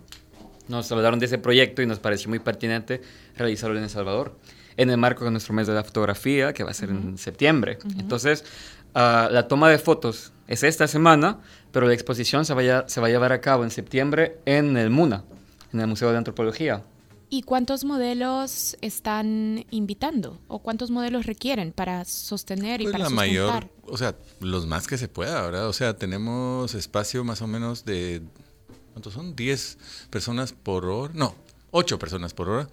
nos 0.68 0.92
hablaron 0.92 1.20
de 1.20 1.28
ese 1.28 1.38
proyecto 1.38 1.82
y 1.82 1.86
nos 1.86 2.00
pareció 2.00 2.28
muy 2.30 2.40
pertinente 2.40 3.02
realizarlo 3.38 3.78
en 3.78 3.84
El 3.84 3.90
Salvador, 3.90 4.36
en 4.82 4.90
el 4.90 4.98
marco 4.98 5.26
de 5.26 5.32
nuestro 5.32 5.54
mes 5.54 5.68
de 5.68 5.74
la 5.74 5.84
fotografía, 5.84 6.54
que 6.54 6.64
va 6.64 6.72
a 6.72 6.74
ser 6.74 6.90
en 6.90 7.18
septiembre. 7.18 7.78
Entonces, 7.98 8.44
ah, 8.94 9.30
la 9.32 9.48
toma 9.48 9.70
de 9.70 9.78
fotos 9.78 10.32
es 10.48 10.64
esta 10.64 10.88
semana, 10.88 11.40
pero 11.72 11.88
la 11.88 11.94
exposición 11.94 12.46
se, 12.46 12.54
vaya, 12.54 12.86
se 12.88 13.00
va 13.00 13.08
a 13.08 13.10
llevar 13.10 13.32
a 13.32 13.42
cabo 13.42 13.64
en 13.64 13.72
septiembre 13.72 14.38
en 14.46 14.78
el 14.78 14.90
MUNA, 14.90 15.24
en 15.74 15.80
el 15.80 15.88
Museo 15.88 16.12
de 16.12 16.18
Antropología. 16.18 16.84
¿Y 17.30 17.44
cuántos 17.44 17.86
modelos 17.86 18.76
están 18.82 19.66
invitando? 19.72 20.38
¿O 20.50 20.60
cuántos 20.60 20.92
modelos 20.92 21.26
requieren 21.26 21.72
para 21.72 22.04
sostener 22.04 22.82
y 22.82 22.86
Pues 22.86 22.92
para 22.92 23.06
la 23.06 23.10
sustentar? 23.10 23.64
mayor, 23.64 23.70
o 23.86 23.98
sea, 23.98 24.16
los 24.42 24.68
más 24.68 24.86
que 24.86 24.98
se 24.98 25.08
pueda, 25.08 25.42
¿verdad? 25.42 25.70
O 25.70 25.74
sea, 25.74 25.96
tenemos 25.96 26.76
espacio 26.76 27.24
más 27.24 27.42
o 27.42 27.48
menos 27.48 27.86
de, 27.86 28.22
¿cuántos 28.92 29.14
son? 29.14 29.34
10 29.34 29.78
personas 30.10 30.52
por 30.52 30.86
hora, 30.86 31.14
no, 31.16 31.36
8 31.72 31.98
personas 32.00 32.34
por 32.34 32.50
hora. 32.50 32.68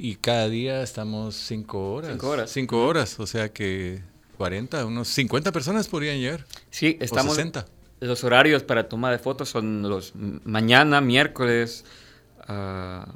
Y 0.00 0.14
cada 0.14 0.48
día 0.48 0.80
estamos 0.80 1.34
5 1.34 1.92
horas. 1.92 2.12
Cinco 2.12 2.28
horas. 2.28 2.50
5 2.52 2.86
horas, 2.86 3.18
o 3.18 3.26
sea 3.26 3.52
que 3.52 4.00
40, 4.36 4.86
unos 4.86 5.08
50 5.08 5.50
personas 5.50 5.88
podrían 5.88 6.18
llegar. 6.18 6.46
Sí, 6.70 6.96
O 7.00 7.04
estamos... 7.04 7.34
60. 7.34 7.66
Los 8.00 8.22
horarios 8.22 8.62
para 8.62 8.88
toma 8.88 9.10
de 9.10 9.18
fotos 9.18 9.48
son 9.48 9.82
los 9.82 10.12
mañana, 10.14 11.00
miércoles, 11.00 11.84
ah, 12.46 13.08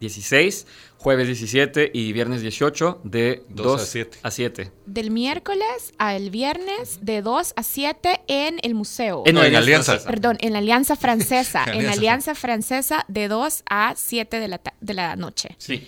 16, 0.00 0.66
jueves 0.96 1.26
17 1.26 1.90
y 1.92 2.14
viernes 2.14 2.40
18 2.40 3.02
de 3.04 3.44
2, 3.50 3.66
Dos 3.66 3.82
a 3.82 3.84
siete. 3.86 4.18
a 4.22 4.30
7. 4.30 4.72
Del 4.86 5.10
miércoles 5.10 5.92
al 5.98 6.30
viernes 6.30 7.00
de 7.02 7.20
2 7.20 7.52
a 7.54 7.62
7 7.62 8.22
en 8.26 8.58
el 8.62 8.74
museo. 8.74 9.22
En, 9.26 9.34
No, 9.34 9.42
la 9.42 9.48
en 9.48 9.56
Alianza. 9.56 9.92
Francesa. 9.92 10.10
Perdón, 10.10 10.38
en 10.40 10.52
la 10.54 10.58
Alianza 10.60 10.96
Francesa. 10.96 11.64
en 11.72 11.84
la 11.84 11.92
Alianza. 11.92 12.34
Francesa 12.34 13.04
de 13.08 13.28
2 13.28 13.62
a 13.68 13.92
7 13.94 14.40
de 14.40 14.48
la, 14.48 14.60
de 14.80 14.94
la 14.94 15.16
noche. 15.16 15.54
Sí. 15.58 15.86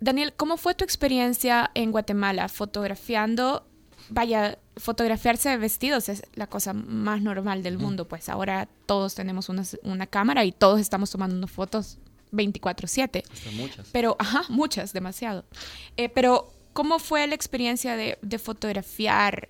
Daniel, 0.00 0.34
¿cómo 0.36 0.58
fue 0.58 0.74
tu 0.74 0.84
experiencia 0.84 1.70
en 1.74 1.92
Guatemala 1.92 2.48
fotografiando? 2.50 3.66
Vaya, 4.10 4.58
fotografiarse 4.76 5.48
de 5.48 5.56
vestidos 5.56 6.10
es 6.10 6.24
la 6.34 6.46
cosa 6.46 6.74
más 6.74 7.22
normal 7.22 7.62
del 7.62 7.78
mundo, 7.78 8.06
pues 8.06 8.28
ahora 8.28 8.68
todos 8.84 9.14
tenemos 9.14 9.48
una, 9.48 9.62
una 9.82 10.06
cámara 10.06 10.44
y 10.44 10.52
todos 10.52 10.80
estamos 10.80 11.10
tomando 11.10 11.46
fotos 11.46 11.98
24/7. 12.32 13.22
Hasta 13.32 13.50
muchas. 13.52 13.88
Pero, 13.92 14.16
ajá, 14.18 14.44
muchas, 14.48 14.92
demasiado. 14.92 15.44
Eh, 15.96 16.08
pero, 16.08 16.52
¿cómo 16.72 16.98
fue 16.98 17.26
la 17.26 17.34
experiencia 17.34 17.96
de, 17.96 18.18
de 18.22 18.38
fotografiar 18.38 19.48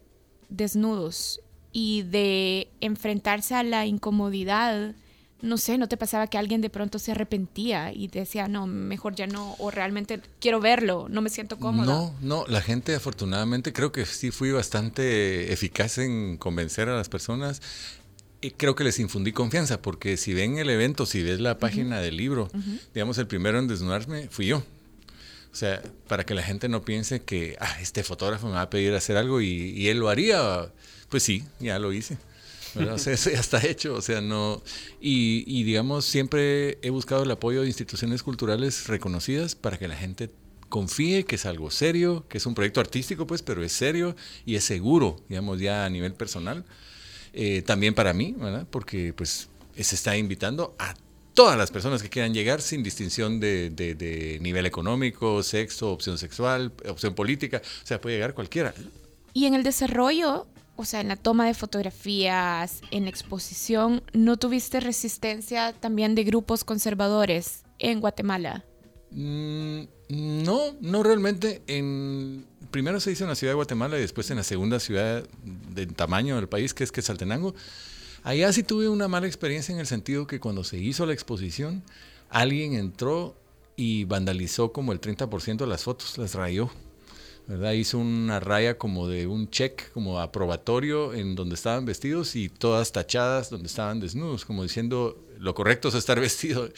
desnudos 0.48 1.40
y 1.72 2.02
de 2.02 2.68
enfrentarse 2.80 3.54
a 3.54 3.62
la 3.62 3.86
incomodidad? 3.86 4.94
No 5.42 5.56
sé, 5.56 5.78
¿no 5.78 5.88
te 5.88 5.96
pasaba 5.96 6.26
que 6.26 6.36
alguien 6.36 6.60
de 6.60 6.68
pronto 6.68 6.98
se 6.98 7.12
arrepentía 7.12 7.92
y 7.94 8.08
decía, 8.08 8.46
no, 8.46 8.66
mejor 8.66 9.14
ya 9.14 9.26
no, 9.26 9.54
o 9.58 9.70
realmente 9.70 10.20
quiero 10.38 10.60
verlo, 10.60 11.06
no 11.08 11.22
me 11.22 11.30
siento 11.30 11.58
cómoda? 11.58 11.86
No, 11.86 12.14
no, 12.20 12.44
la 12.46 12.60
gente 12.60 12.94
afortunadamente 12.94 13.72
creo 13.72 13.90
que 13.90 14.04
sí 14.04 14.30
fui 14.30 14.50
bastante 14.52 15.50
eficaz 15.50 15.96
en 15.96 16.36
convencer 16.36 16.90
a 16.90 16.96
las 16.96 17.08
personas. 17.08 17.62
Y 18.42 18.52
creo 18.52 18.74
que 18.74 18.84
les 18.84 18.98
infundí 18.98 19.32
confianza, 19.32 19.82
porque 19.82 20.16
si 20.16 20.32
ven 20.32 20.58
el 20.58 20.70
evento, 20.70 21.04
si 21.04 21.22
ves 21.22 21.40
la 21.40 21.58
página 21.58 22.00
del 22.00 22.16
libro, 22.16 22.48
digamos, 22.94 23.18
el 23.18 23.26
primero 23.26 23.58
en 23.58 23.68
desnudarme 23.68 24.28
fui 24.30 24.46
yo. 24.46 24.64
O 25.52 25.56
sea, 25.56 25.82
para 26.06 26.24
que 26.24 26.34
la 26.34 26.42
gente 26.42 26.68
no 26.68 26.82
piense 26.82 27.20
que, 27.22 27.56
ah, 27.60 27.76
este 27.80 28.02
fotógrafo 28.04 28.46
me 28.46 28.54
va 28.54 28.62
a 28.62 28.70
pedir 28.70 28.94
hacer 28.94 29.16
algo 29.16 29.40
y, 29.40 29.48
y 29.48 29.88
él 29.88 29.98
lo 29.98 30.08
haría, 30.08 30.72
pues 31.08 31.22
sí, 31.22 31.44
ya 31.58 31.78
lo 31.78 31.92
hice. 31.92 32.16
O 32.76 32.98
sea, 32.98 33.12
eso 33.12 33.30
ya 33.30 33.40
está 33.40 33.66
hecho, 33.66 33.94
o 33.94 34.00
sea, 34.00 34.20
no... 34.20 34.62
Y, 35.00 35.44
y, 35.46 35.64
digamos, 35.64 36.04
siempre 36.04 36.78
he 36.82 36.90
buscado 36.90 37.24
el 37.24 37.30
apoyo 37.30 37.62
de 37.62 37.66
instituciones 37.66 38.22
culturales 38.22 38.86
reconocidas 38.86 39.56
para 39.56 39.76
que 39.76 39.88
la 39.88 39.96
gente 39.96 40.30
confíe 40.68 41.24
que 41.24 41.34
es 41.34 41.46
algo 41.46 41.70
serio, 41.70 42.24
que 42.28 42.38
es 42.38 42.46
un 42.46 42.54
proyecto 42.54 42.80
artístico, 42.80 43.26
pues, 43.26 43.42
pero 43.42 43.62
es 43.64 43.72
serio 43.72 44.14
y 44.46 44.54
es 44.54 44.64
seguro, 44.64 45.20
digamos, 45.28 45.60
ya 45.60 45.84
a 45.84 45.90
nivel 45.90 46.14
personal. 46.14 46.64
Eh, 47.32 47.62
también 47.62 47.94
para 47.94 48.12
mí, 48.12 48.34
¿verdad? 48.38 48.66
Porque, 48.70 49.12
pues, 49.12 49.48
se 49.76 49.94
está 49.94 50.16
invitando 50.16 50.74
a 50.78 50.94
todas 51.34 51.56
las 51.56 51.70
personas 51.70 52.02
que 52.02 52.10
quieran 52.10 52.34
llegar 52.34 52.60
sin 52.60 52.82
distinción 52.82 53.40
de, 53.40 53.70
de, 53.70 53.94
de 53.94 54.38
nivel 54.40 54.66
económico, 54.66 55.42
sexo, 55.42 55.92
opción 55.92 56.18
sexual, 56.18 56.72
opción 56.88 57.14
política, 57.14 57.62
o 57.82 57.86
sea, 57.86 58.00
puede 58.00 58.16
llegar 58.16 58.34
cualquiera. 58.34 58.74
Y 59.32 59.46
en 59.46 59.54
el 59.54 59.62
desarrollo, 59.62 60.46
o 60.76 60.84
sea, 60.84 61.00
en 61.00 61.08
la 61.08 61.16
toma 61.16 61.46
de 61.46 61.54
fotografías, 61.54 62.80
en 62.90 63.04
la 63.04 63.10
exposición, 63.10 64.02
¿no 64.12 64.36
tuviste 64.38 64.80
resistencia 64.80 65.72
también 65.72 66.14
de 66.14 66.24
grupos 66.24 66.64
conservadores 66.64 67.64
en 67.78 68.00
Guatemala? 68.00 68.64
Mm, 69.10 69.82
no, 70.08 70.60
no 70.80 71.02
realmente. 71.02 71.62
En, 71.66 72.46
primero 72.70 73.00
se 73.00 73.12
hizo 73.12 73.24
en 73.24 73.30
la 73.30 73.36
ciudad 73.36 73.52
de 73.52 73.56
Guatemala 73.56 73.98
y 73.98 74.00
después 74.00 74.30
en 74.30 74.36
la 74.36 74.42
segunda 74.42 74.80
ciudad 74.80 75.24
de 75.74 75.86
tamaño 75.86 76.36
del 76.36 76.48
país, 76.48 76.74
que 76.74 76.84
es 76.84 76.92
Quetzaltenango. 76.92 77.54
Allá 78.22 78.52
sí 78.52 78.62
tuve 78.62 78.88
una 78.88 79.08
mala 79.08 79.26
experiencia 79.26 79.72
en 79.72 79.80
el 79.80 79.86
sentido 79.86 80.26
que 80.26 80.40
cuando 80.40 80.64
se 80.64 80.78
hizo 80.78 81.06
la 81.06 81.12
exposición, 81.12 81.82
alguien 82.28 82.74
entró 82.74 83.36
y 83.76 84.04
vandalizó 84.04 84.72
como 84.72 84.92
el 84.92 85.00
30% 85.00 85.56
de 85.56 85.66
las 85.66 85.84
fotos, 85.84 86.18
las 86.18 86.34
rayó. 86.34 86.70
¿verdad? 87.46 87.72
Hizo 87.72 87.98
una 87.98 88.38
raya 88.38 88.78
como 88.78 89.08
de 89.08 89.26
un 89.26 89.50
check, 89.50 89.90
como 89.92 90.20
aprobatorio, 90.20 91.14
en 91.14 91.34
donde 91.34 91.56
estaban 91.56 91.84
vestidos 91.84 92.36
y 92.36 92.48
todas 92.48 92.92
tachadas 92.92 93.50
donde 93.50 93.66
estaban 93.66 93.98
desnudos, 93.98 94.44
como 94.44 94.62
diciendo 94.62 95.20
lo 95.38 95.54
correcto 95.54 95.88
es 95.88 95.94
estar 95.94 96.20
vestido. 96.20 96.68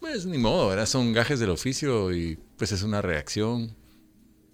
Pues 0.00 0.26
ni 0.26 0.38
modo, 0.38 0.68
¿verdad? 0.68 0.86
Son 0.86 1.12
gajes 1.12 1.38
del 1.38 1.50
oficio 1.50 2.12
y 2.12 2.38
pues 2.56 2.72
es 2.72 2.82
una 2.82 3.02
reacción. 3.02 3.76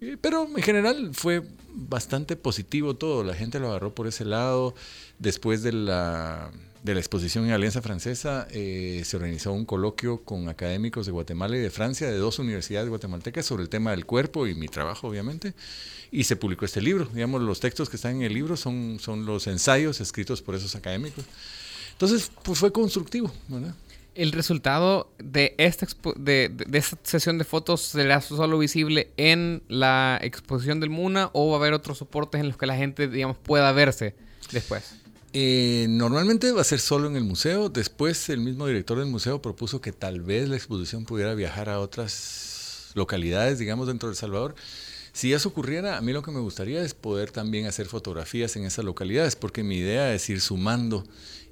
Eh, 0.01 0.17
Pero 0.21 0.47
en 0.55 0.63
general 0.63 1.11
fue 1.15 1.43
bastante 1.73 2.37
positivo 2.37 2.95
todo, 2.95 3.25
la 3.25 3.35
gente 3.35 3.59
lo 3.61 3.69
agarró 3.69 3.95
por 3.95 4.07
ese 4.07 4.25
lado. 4.25 4.75
Después 5.19 5.63
de 5.63 5.73
la, 5.73 6.51
de 6.83 6.95
la 6.95 7.01
exposición 7.01 7.47
en 7.47 7.53
Alianza 7.53 7.81
Francesa, 7.83 8.47
eh, 8.51 9.03
se 9.05 9.17
organizó 9.17 9.53
un 9.53 9.65
coloquio 9.65 10.23
con 10.23 10.49
académicos 10.49 11.07
de 11.07 11.13
Guatemala 11.13 11.57
y 11.57 11.61
de 11.61 11.71
Francia, 11.71 12.11
de 12.11 12.19
dos 12.19 12.39
universidades 12.39 12.89
guatemaltecas, 12.89 13.47
sobre 13.47 13.63
el 13.63 13.69
tema 13.69 13.93
del 13.93 14.05
cuerpo 14.05 14.47
y 14.47 14.55
mi 14.55 14.69
trabajo, 14.69 15.09
obviamente. 15.09 15.55
Y 16.11 16.25
se 16.25 16.37
publicó 16.37 16.65
este 16.65 16.83
libro. 16.83 17.09
Digamos, 17.13 17.43
los 17.43 17.61
textos 17.61 17.89
que 17.89 17.97
están 17.97 18.17
en 18.17 18.23
el 18.23 18.35
libro 18.35 18.57
son, 18.57 18.99
son 19.01 19.27
los 19.27 19.47
ensayos 19.47 20.01
escritos 20.01 20.43
por 20.43 20.55
esos 20.55 20.77
académicos. 20.77 21.25
Entonces, 21.93 22.31
pues 22.43 22.59
fue 22.59 22.71
constructivo, 22.73 23.33
¿verdad? 23.49 23.75
¿El 24.17 24.33
resultado 24.33 25.11
de 25.19 25.55
esta, 25.59 25.87
de 26.17 26.51
esta 26.73 26.97
sesión 27.03 27.37
de 27.37 27.45
fotos 27.45 27.83
será 27.83 28.23
solo 28.23 28.59
visible 28.59 29.13
en 29.19 29.63
la 29.69 30.19
exposición 30.23 30.81
del 30.81 30.89
MUNA 30.89 31.31
o 31.35 31.51
va 31.51 31.57
a 31.57 31.61
haber 31.61 31.75
otros 31.75 31.99
soportes 31.99 32.41
en 32.41 32.49
los 32.49 32.57
que 32.57 32.65
la 32.65 32.77
gente, 32.77 33.09
digamos, 33.09 33.37
pueda 33.37 33.71
verse 33.73 34.15
después? 34.53 34.95
Eh, 35.35 35.87
normalmente 35.91 36.51
va 36.53 36.63
a 36.63 36.65
ser 36.65 36.81
solo 36.81 37.09
en 37.09 37.17
el 37.17 37.25
museo. 37.25 37.69
Después 37.69 38.31
el 38.31 38.41
mismo 38.41 38.67
director 38.67 38.99
del 38.99 39.09
museo 39.09 39.43
propuso 39.43 39.83
que 39.83 39.93
tal 39.93 40.23
vez 40.23 40.49
la 40.49 40.57
exposición 40.57 41.05
pudiera 41.05 41.35
viajar 41.35 41.69
a 41.69 41.79
otras 41.79 42.93
localidades, 42.95 43.59
digamos, 43.59 43.87
dentro 43.87 44.09
de 44.09 44.15
El 44.15 44.17
Salvador. 44.17 44.55
Si 45.17 45.33
eso 45.33 45.49
ocurriera, 45.49 45.97
a 45.97 46.03
mí 46.03 46.13
lo 46.13 46.23
que 46.23 46.31
me 46.31 46.41
gustaría 46.41 46.83
es 46.83 46.93
poder 46.93 47.31
también 47.31 47.65
hacer 47.65 47.87
fotografías 47.87 48.55
en 48.57 48.67
esas 48.67 48.85
localidades, 48.85 49.35
porque 49.35 49.63
mi 49.63 49.77
idea 49.77 50.13
es 50.13 50.29
ir 50.29 50.43
sumando 50.43 51.05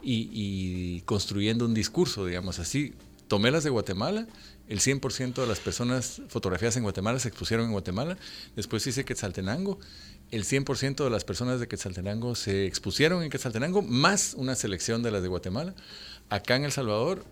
y, 0.03 1.01
construyendo 1.07 1.65
un 1.65 1.73
discurso, 1.73 2.27
digamos 2.27 2.59
así. 2.59 2.93
Tomé 3.27 3.51
las 3.51 3.65
de 3.65 3.71
Guatemala, 3.71 4.27
el 4.69 4.81
100% 4.81 5.37
de 5.37 5.47
las 5.47 5.61
personas 5.61 6.21
fotografiadas 6.29 6.77
en 6.77 6.83
Guatemala 6.83 7.19
se 7.19 7.29
expusieron 7.29 7.65
en 7.65 7.73
Guatemala, 7.73 8.19
después 8.55 8.87
hice 8.87 9.07
Quetzaltenango, 9.07 9.79
el 10.31 10.45
100% 10.45 11.03
de 11.03 11.09
las 11.09 11.25
personas 11.25 11.59
de 11.59 11.67
Quetzaltenango 11.67 12.35
se 12.35 12.67
expusieron 12.67 13.23
en 13.23 13.31
Quetzaltenango, 13.31 13.81
más 13.81 14.35
una 14.37 14.57
selección 14.57 15.03
de 15.03 15.11
las 15.11 15.23
de 15.23 15.29
Guatemala. 15.29 15.75
Acá 16.29 16.57
en 16.57 16.65
El 16.65 16.73
Salvador 16.73 17.25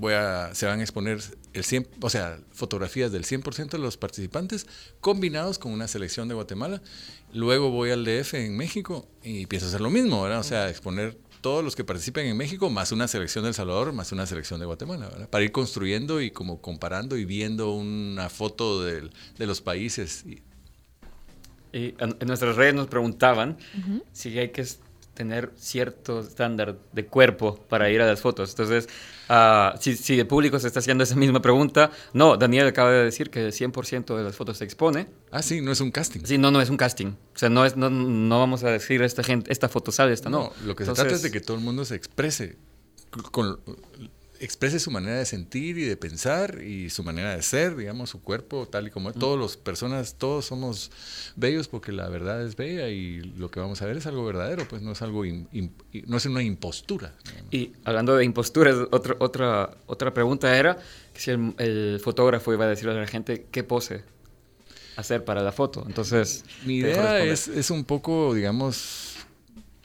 voy 0.00 0.14
a, 0.14 0.50
se 0.54 0.66
van 0.66 0.80
a 0.80 0.82
exponer 0.82 1.20
el 1.52 1.64
100, 1.64 1.86
o 2.00 2.10
sea, 2.10 2.38
fotografías 2.52 3.12
del 3.12 3.24
100% 3.24 3.70
de 3.70 3.78
los 3.78 3.96
participantes 3.96 4.66
combinados 5.00 5.58
con 5.58 5.72
una 5.72 5.86
selección 5.88 6.26
de 6.28 6.34
Guatemala. 6.34 6.80
Luego 7.32 7.70
voy 7.70 7.90
al 7.90 8.04
DF 8.04 8.34
en 8.34 8.56
México 8.56 9.06
y 9.22 9.46
pienso 9.46 9.68
hacer 9.68 9.80
lo 9.80 9.90
mismo, 9.90 10.22
¿verdad? 10.22 10.40
O 10.40 10.44
sea, 10.44 10.68
exponer 10.70 11.16
todos 11.40 11.64
los 11.64 11.74
que 11.76 11.84
participen 11.84 12.26
en 12.26 12.36
México, 12.36 12.68
más 12.70 12.92
una 12.92 13.08
selección 13.08 13.44
de 13.44 13.48
El 13.48 13.54
Salvador, 13.54 13.92
más 13.92 14.12
una 14.12 14.26
selección 14.26 14.58
de 14.60 14.66
Guatemala, 14.66 15.08
¿verdad? 15.08 15.28
Para 15.28 15.44
ir 15.44 15.52
construyendo 15.52 16.20
y 16.20 16.30
como 16.30 16.60
comparando 16.60 17.16
y 17.16 17.24
viendo 17.24 17.72
una 17.72 18.28
foto 18.28 18.82
del- 18.84 19.10
de 19.38 19.46
los 19.46 19.60
países. 19.60 20.24
Y- 20.26 20.42
Y 21.72 21.94
en, 21.98 22.16
en 22.20 22.26
nuestras 22.26 22.56
redes 22.56 22.74
nos 22.74 22.88
preguntaban 22.88 23.56
si 24.12 24.36
hay 24.38 24.48
que 24.50 24.66
tener 25.20 25.52
cierto 25.54 26.20
estándar 26.20 26.78
de 26.92 27.04
cuerpo 27.04 27.62
para 27.68 27.90
ir 27.90 28.00
a 28.00 28.06
las 28.06 28.22
fotos. 28.22 28.48
Entonces, 28.48 28.88
ah, 29.28 29.74
si, 29.78 29.94
si 29.94 30.18
el 30.18 30.26
público 30.26 30.58
se 30.58 30.66
está 30.66 30.78
haciendo 30.78 31.04
esa 31.04 31.14
misma 31.14 31.42
pregunta, 31.42 31.90
no, 32.14 32.38
Daniel 32.38 32.66
acaba 32.66 32.90
de 32.90 33.04
decir 33.04 33.28
que 33.28 33.44
el 33.44 33.52
100% 33.52 34.16
de 34.16 34.24
las 34.24 34.34
fotos 34.34 34.56
se 34.56 34.64
expone. 34.64 35.08
ah, 35.30 35.42
sí, 35.42 35.60
no 35.60 35.72
es 35.72 35.82
un 35.82 35.90
casting. 35.90 36.20
Sí, 36.24 36.38
no, 36.38 36.50
no 36.50 36.62
es 36.62 36.70
un 36.70 36.78
casting. 36.78 37.08
O 37.08 37.38
sea, 37.38 37.50
no, 37.50 37.66
es, 37.66 37.76
no, 37.76 37.90
no 37.90 38.38
vamos 38.38 38.64
a 38.64 38.70
decir 38.70 39.02
esta 39.02 39.22
gente, 39.22 39.52
esta 39.52 39.68
foto 39.68 39.92
sale, 39.92 40.14
esta 40.14 40.30
no. 40.30 40.38
No, 40.44 40.52
lo 40.64 40.74
que 40.74 40.84
se 40.84 40.90
Entonces, 40.90 41.04
trata 41.04 41.16
es 41.16 41.22
de 41.22 41.30
que 41.30 41.42
todo 41.42 41.58
el 41.58 41.62
mundo 41.62 41.84
se 41.84 41.96
exprese, 41.96 42.56
con, 43.30 43.60
exprese 44.40 44.80
su 44.80 44.90
manera 44.90 45.18
de 45.18 45.26
sentir 45.26 45.76
y 45.78 45.84
de 45.84 45.96
pensar 45.96 46.62
y 46.62 46.90
su 46.90 47.04
manera 47.04 47.36
de 47.36 47.42
ser, 47.42 47.76
digamos, 47.76 48.10
su 48.10 48.20
cuerpo 48.22 48.66
tal 48.66 48.88
y 48.88 48.90
como 48.90 49.10
es. 49.10 49.16
Todos 49.16 49.38
los 49.38 49.56
personas, 49.56 50.14
todos 50.16 50.46
somos 50.46 50.90
bellos 51.36 51.68
porque 51.68 51.92
la 51.92 52.08
verdad 52.08 52.44
es 52.44 52.56
bella 52.56 52.88
y 52.88 53.20
lo 53.20 53.50
que 53.50 53.60
vamos 53.60 53.80
a 53.82 53.86
ver 53.86 53.96
es 53.98 54.06
algo 54.06 54.24
verdadero, 54.24 54.66
pues 54.68 54.80
no 54.82 54.92
es 54.92 55.02
algo, 55.02 55.24
im- 55.24 55.70
no 56.06 56.16
es 56.16 56.26
una 56.26 56.42
impostura. 56.42 57.14
digamos. 57.24 57.52
Y 57.54 57.72
hablando 57.84 58.16
de 58.16 58.24
imposturas, 58.24 58.76
otra, 58.90 59.16
otra, 59.20 59.70
otra 59.86 60.14
pregunta 60.14 60.56
era 60.58 60.78
que 61.12 61.20
si 61.20 61.30
el, 61.30 61.54
el 61.58 62.00
fotógrafo 62.02 62.52
iba 62.52 62.64
a 62.64 62.68
decirle 62.68 62.92
a 62.92 63.00
la 63.00 63.06
gente 63.06 63.46
qué 63.50 63.62
pose 63.62 64.02
hacer 64.96 65.24
para 65.24 65.42
la 65.42 65.52
foto. 65.52 65.84
Entonces, 65.86 66.44
Mi 66.64 66.78
idea 66.78 67.24
es, 67.24 67.48
es 67.48 67.70
un 67.70 67.84
poco, 67.84 68.34
digamos, 68.34 69.09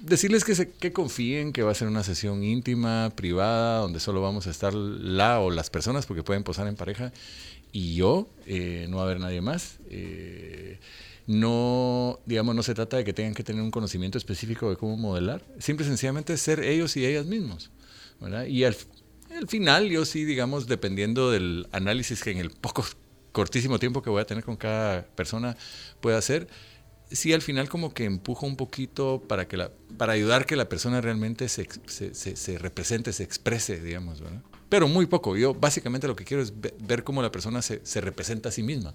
decirles 0.06 0.44
que, 0.44 0.56
se, 0.56 0.70
que 0.72 0.94
confíen 0.94 1.52
que 1.52 1.64
va 1.64 1.72
a 1.72 1.76
ser 1.76 1.88
una 1.88 2.04
sesión 2.04 2.44
íntima, 2.44 3.12
privada, 3.16 3.80
donde 3.80 4.00
solo 4.00 4.22
vamos 4.22 4.48
a 4.48 4.52
estar 4.52 4.74
la 4.74 5.40
o 5.40 5.50
las 5.50 5.70
personas, 5.70 6.06
porque 6.06 6.24
pueden 6.24 6.44
posar 6.44 6.68
en 6.68 6.76
pareja, 6.76 7.12
y 7.72 7.96
yo, 7.96 8.30
eh, 8.46 8.86
no 8.90 8.98
va 8.98 9.04
a 9.04 9.06
haber 9.06 9.20
nadie 9.20 9.42
más. 9.42 9.80
Eh, 9.90 10.80
no, 11.28 12.20
digamos, 12.26 12.56
no 12.56 12.64
se 12.64 12.76
trata 12.76 12.98
de 12.98 13.04
que 13.04 13.14
tengan 13.14 13.34
que 13.34 13.44
tener 13.44 13.62
un 13.62 13.72
conocimiento 13.72 14.18
específico 14.18 14.70
de 14.70 14.78
cómo 14.78 14.96
modelar, 14.96 15.44
simple 15.60 15.86
sencillamente 15.86 16.38
ser 16.38 16.64
ellos 16.64 16.96
y 16.98 17.06
ellas 17.06 17.26
mismos. 17.26 17.72
Y 18.48 18.64
al, 18.64 18.78
al 19.36 19.48
final 19.48 19.90
yo 19.90 20.06
sí, 20.06 20.24
digamos, 20.24 20.68
dependiendo 20.68 21.32
del 21.32 21.68
análisis 21.72 22.24
que 22.24 22.32
en 22.32 22.38
el 22.38 22.52
poco 22.52 22.86
cortísimo 23.32 23.80
tiempo 23.80 24.02
que 24.02 24.10
voy 24.10 24.22
a 24.22 24.26
tener 24.26 24.44
con 24.44 24.56
cada 24.56 25.04
persona 25.08 25.58
pueda 26.00 26.18
hacer, 26.18 26.48
sí 27.12 27.34
al 27.34 27.42
final 27.42 27.70
como 27.70 27.94
que 27.94 28.06
empujo 28.06 28.46
un 28.46 28.56
poquito 28.56 29.22
para 29.28 29.48
que 29.48 29.58
la 29.58 29.72
para 29.98 30.14
ayudar 30.14 30.46
que 30.46 30.56
la 30.56 30.68
persona 30.68 31.00
realmente 31.00 31.48
se, 31.48 31.68
se, 31.86 32.14
se, 32.14 32.36
se 32.36 32.58
represente, 32.58 33.14
se 33.14 33.24
exprese, 33.24 33.80
digamos, 33.80 34.20
¿verdad? 34.20 34.42
Pero 34.68 34.90
muy 34.90 35.06
poco. 35.06 35.38
Yo 35.38 35.54
básicamente 35.54 36.08
lo 36.08 36.16
que 36.16 36.26
quiero 36.26 36.44
es 36.44 36.54
ver 36.60 37.04
cómo 37.04 37.22
la 37.22 37.32
persona 37.32 37.62
se 37.62 38.02
representa 38.02 38.50
a 38.50 38.52
sí 38.52 38.62
misma. 38.62 38.94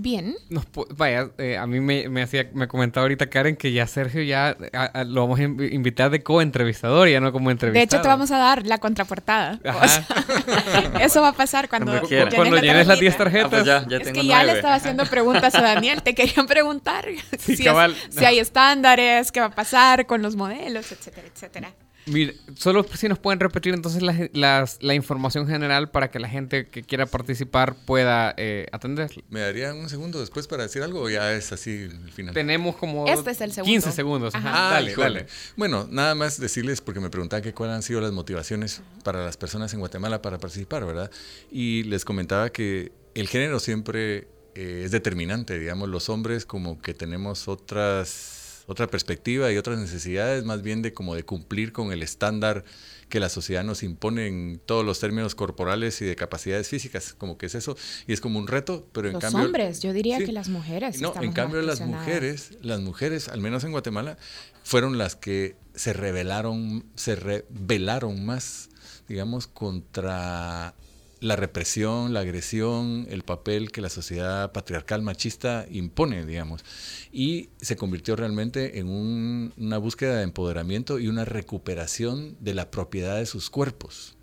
Bien. 0.00 0.36
Nos 0.48 0.64
vaya, 0.96 1.30
eh, 1.38 1.56
a 1.56 1.66
mí 1.66 1.80
me, 1.80 2.08
me 2.08 2.22
hacía, 2.22 2.48
me 2.52 2.68
comentaba 2.68 3.02
ahorita 3.04 3.28
Karen 3.28 3.56
que 3.56 3.72
ya 3.72 3.86
Sergio 3.88 4.22
ya 4.22 4.56
a- 4.72 4.84
a- 4.84 5.04
lo 5.04 5.22
vamos 5.22 5.40
a 5.40 5.42
inv- 5.42 5.72
invitar 5.72 6.10
de 6.10 6.22
co-entrevistador, 6.22 7.08
ya 7.08 7.20
no 7.20 7.32
como 7.32 7.48
De 7.48 7.52
entrevistado. 7.54 7.84
hecho, 7.84 8.00
te 8.02 8.08
vamos 8.08 8.30
a 8.30 8.38
dar 8.38 8.64
la 8.64 8.78
contraportada. 8.78 9.58
O 9.64 9.68
Ajá. 9.68 9.88
sea, 9.88 10.06
eso 11.00 11.20
va 11.20 11.28
a 11.28 11.32
pasar 11.32 11.68
cuando, 11.68 12.00
Cuando 12.34 12.58
llenes 12.58 12.86
las 12.86 13.00
10 13.00 13.16
tarjeta. 13.16 13.46
Ah, 13.46 13.50
pues 13.50 13.64
tarjetas. 13.64 13.84
ya, 13.84 13.88
ya 13.90 13.96
es 13.96 14.02
tengo 14.04 14.20
que 14.20 14.26
ya 14.26 14.44
le 14.44 14.52
estaba 14.52 14.74
haciendo 14.74 15.04
preguntas 15.06 15.54
a 15.56 15.62
Daniel. 15.62 16.02
Te 16.02 16.14
querían 16.14 16.46
preguntar 16.46 17.04
Sí, 17.38 17.56
si, 17.56 17.66
es- 17.68 17.96
si 18.10 18.24
hay 18.24 18.38
estándares, 18.38 19.32
qué 19.32 19.40
va 19.40 19.46
a 19.46 19.54
pasar 19.54 20.06
con 20.06 20.22
los 20.22 20.36
modelos, 20.36 20.92
etcétera, 20.92 21.26
etcétera. 21.26 21.72
Mire, 22.08 22.36
solo 22.56 22.84
si 22.94 23.08
nos 23.08 23.18
pueden 23.18 23.40
repetir 23.40 23.74
entonces 23.74 24.02
las- 24.02 24.30
las- 24.32 24.82
la 24.82 24.94
información 24.94 25.46
general 25.46 25.90
para 25.90 26.10
que 26.10 26.18
la 26.18 26.28
gente 26.28 26.66
que 26.66 26.82
quiera 26.82 27.06
participar 27.06 27.74
pueda 27.74 28.34
eh, 28.36 28.66
atender. 28.72 29.10
¿Me 29.30 29.40
darían 29.40 29.76
un 29.76 29.88
segundo 29.88 30.20
después 30.20 30.46
para 30.46 30.62
decir 30.64 30.82
algo 30.82 31.02
o 31.02 31.10
ya 31.10 31.32
es 31.32 31.52
así 31.52 31.70
el 31.70 32.10
final? 32.12 32.34
Tenemos 32.34 32.76
como 32.76 33.06
Este 33.06 33.30
es 33.30 33.40
el 33.40 33.52
segundo. 33.52 33.72
15 33.72 33.92
segundos. 33.92 34.34
Ajá. 34.34 34.48
Ajá. 34.48 34.68
Ah, 34.68 34.72
dale, 34.74 34.94
dale. 34.94 35.26
Bueno, 35.56 35.86
nada 35.90 36.14
más 36.14 36.40
decirles, 36.40 36.80
porque 36.80 37.00
me 37.00 37.10
preguntaban 37.10 37.42
que 37.42 37.52
cuáles 37.54 37.76
han 37.76 37.82
sido 37.82 38.00
las 38.00 38.12
motivaciones 38.12 38.82
para 39.04 39.24
las 39.24 39.36
personas 39.36 39.72
en 39.74 39.80
Guatemala 39.80 40.22
para 40.22 40.38
participar, 40.38 40.84
¿verdad? 40.86 41.10
Y 41.50 41.82
les 41.84 42.04
comentaba 42.04 42.50
que 42.50 42.92
el 43.14 43.28
género 43.28 43.60
siempre 43.60 44.28
eh, 44.54 44.82
es 44.84 44.90
determinante, 44.90 45.58
digamos, 45.58 45.88
los 45.88 46.08
hombres 46.08 46.44
como 46.46 46.80
que 46.80 46.94
tenemos 46.94 47.46
otras 47.48 48.37
otra 48.68 48.86
perspectiva 48.86 49.50
y 49.50 49.56
otras 49.56 49.78
necesidades, 49.78 50.44
más 50.44 50.60
bien 50.62 50.82
de 50.82 50.92
como 50.92 51.14
de 51.14 51.24
cumplir 51.24 51.72
con 51.72 51.90
el 51.90 52.02
estándar 52.02 52.64
que 53.08 53.18
la 53.18 53.30
sociedad 53.30 53.64
nos 53.64 53.82
impone 53.82 54.26
en 54.26 54.60
todos 54.64 54.84
los 54.84 55.00
términos 55.00 55.34
corporales 55.34 56.00
y 56.02 56.04
de 56.04 56.14
capacidades 56.14 56.68
físicas, 56.68 57.14
como 57.14 57.38
que 57.38 57.46
es 57.46 57.54
eso, 57.54 57.76
y 58.06 58.12
es 58.12 58.20
como 58.20 58.38
un 58.38 58.46
reto, 58.46 58.86
pero 58.92 59.08
en 59.08 59.14
Los 59.14 59.22
cambio... 59.22 59.46
hombres, 59.46 59.80
yo 59.80 59.94
diría 59.94 60.18
Sí. 60.18 60.26
que 60.26 60.32
las 60.32 60.50
mujeres. 60.50 61.00
No, 61.00 61.14
en 61.20 61.32
cambio 61.32 61.62
las 61.62 61.80
mujeres, 61.80 62.58
las 62.62 62.80
mujeres, 62.80 63.28
al 63.28 63.40
menos 63.40 63.64
en 63.64 63.72
Guatemala, 63.72 64.18
fueron 64.62 64.98
las 64.98 65.16
que 65.16 65.56
se 65.74 65.94
rebelaron, 65.94 66.84
se 66.94 67.16
rebelaron 67.16 68.26
más, 68.26 68.68
digamos, 69.08 69.46
contra 69.46 70.74
la 71.20 71.36
represión, 71.36 72.12
la 72.12 72.20
agresión, 72.20 73.06
el 73.10 73.22
papel 73.22 73.72
que 73.72 73.80
la 73.80 73.88
sociedad 73.88 74.52
patriarcal 74.52 75.02
machista 75.02 75.66
impone, 75.70 76.26
digamos. 76.26 76.64
Y 77.12 77.48
se 77.60 77.76
convirtió 77.76 78.16
realmente 78.16 78.78
en 78.78 78.88
un- 78.88 79.52
una 79.56 79.78
búsqueda 79.78 80.16
de 80.18 80.24
empoderamiento 80.24 80.98
y 80.98 81.08
una 81.08 81.24
recuperación 81.24 82.36
de 82.40 82.54
la 82.54 82.70
propiedad 82.70 83.16
de 83.16 83.26
sus 83.26 83.50
cuerpos. 83.50 84.17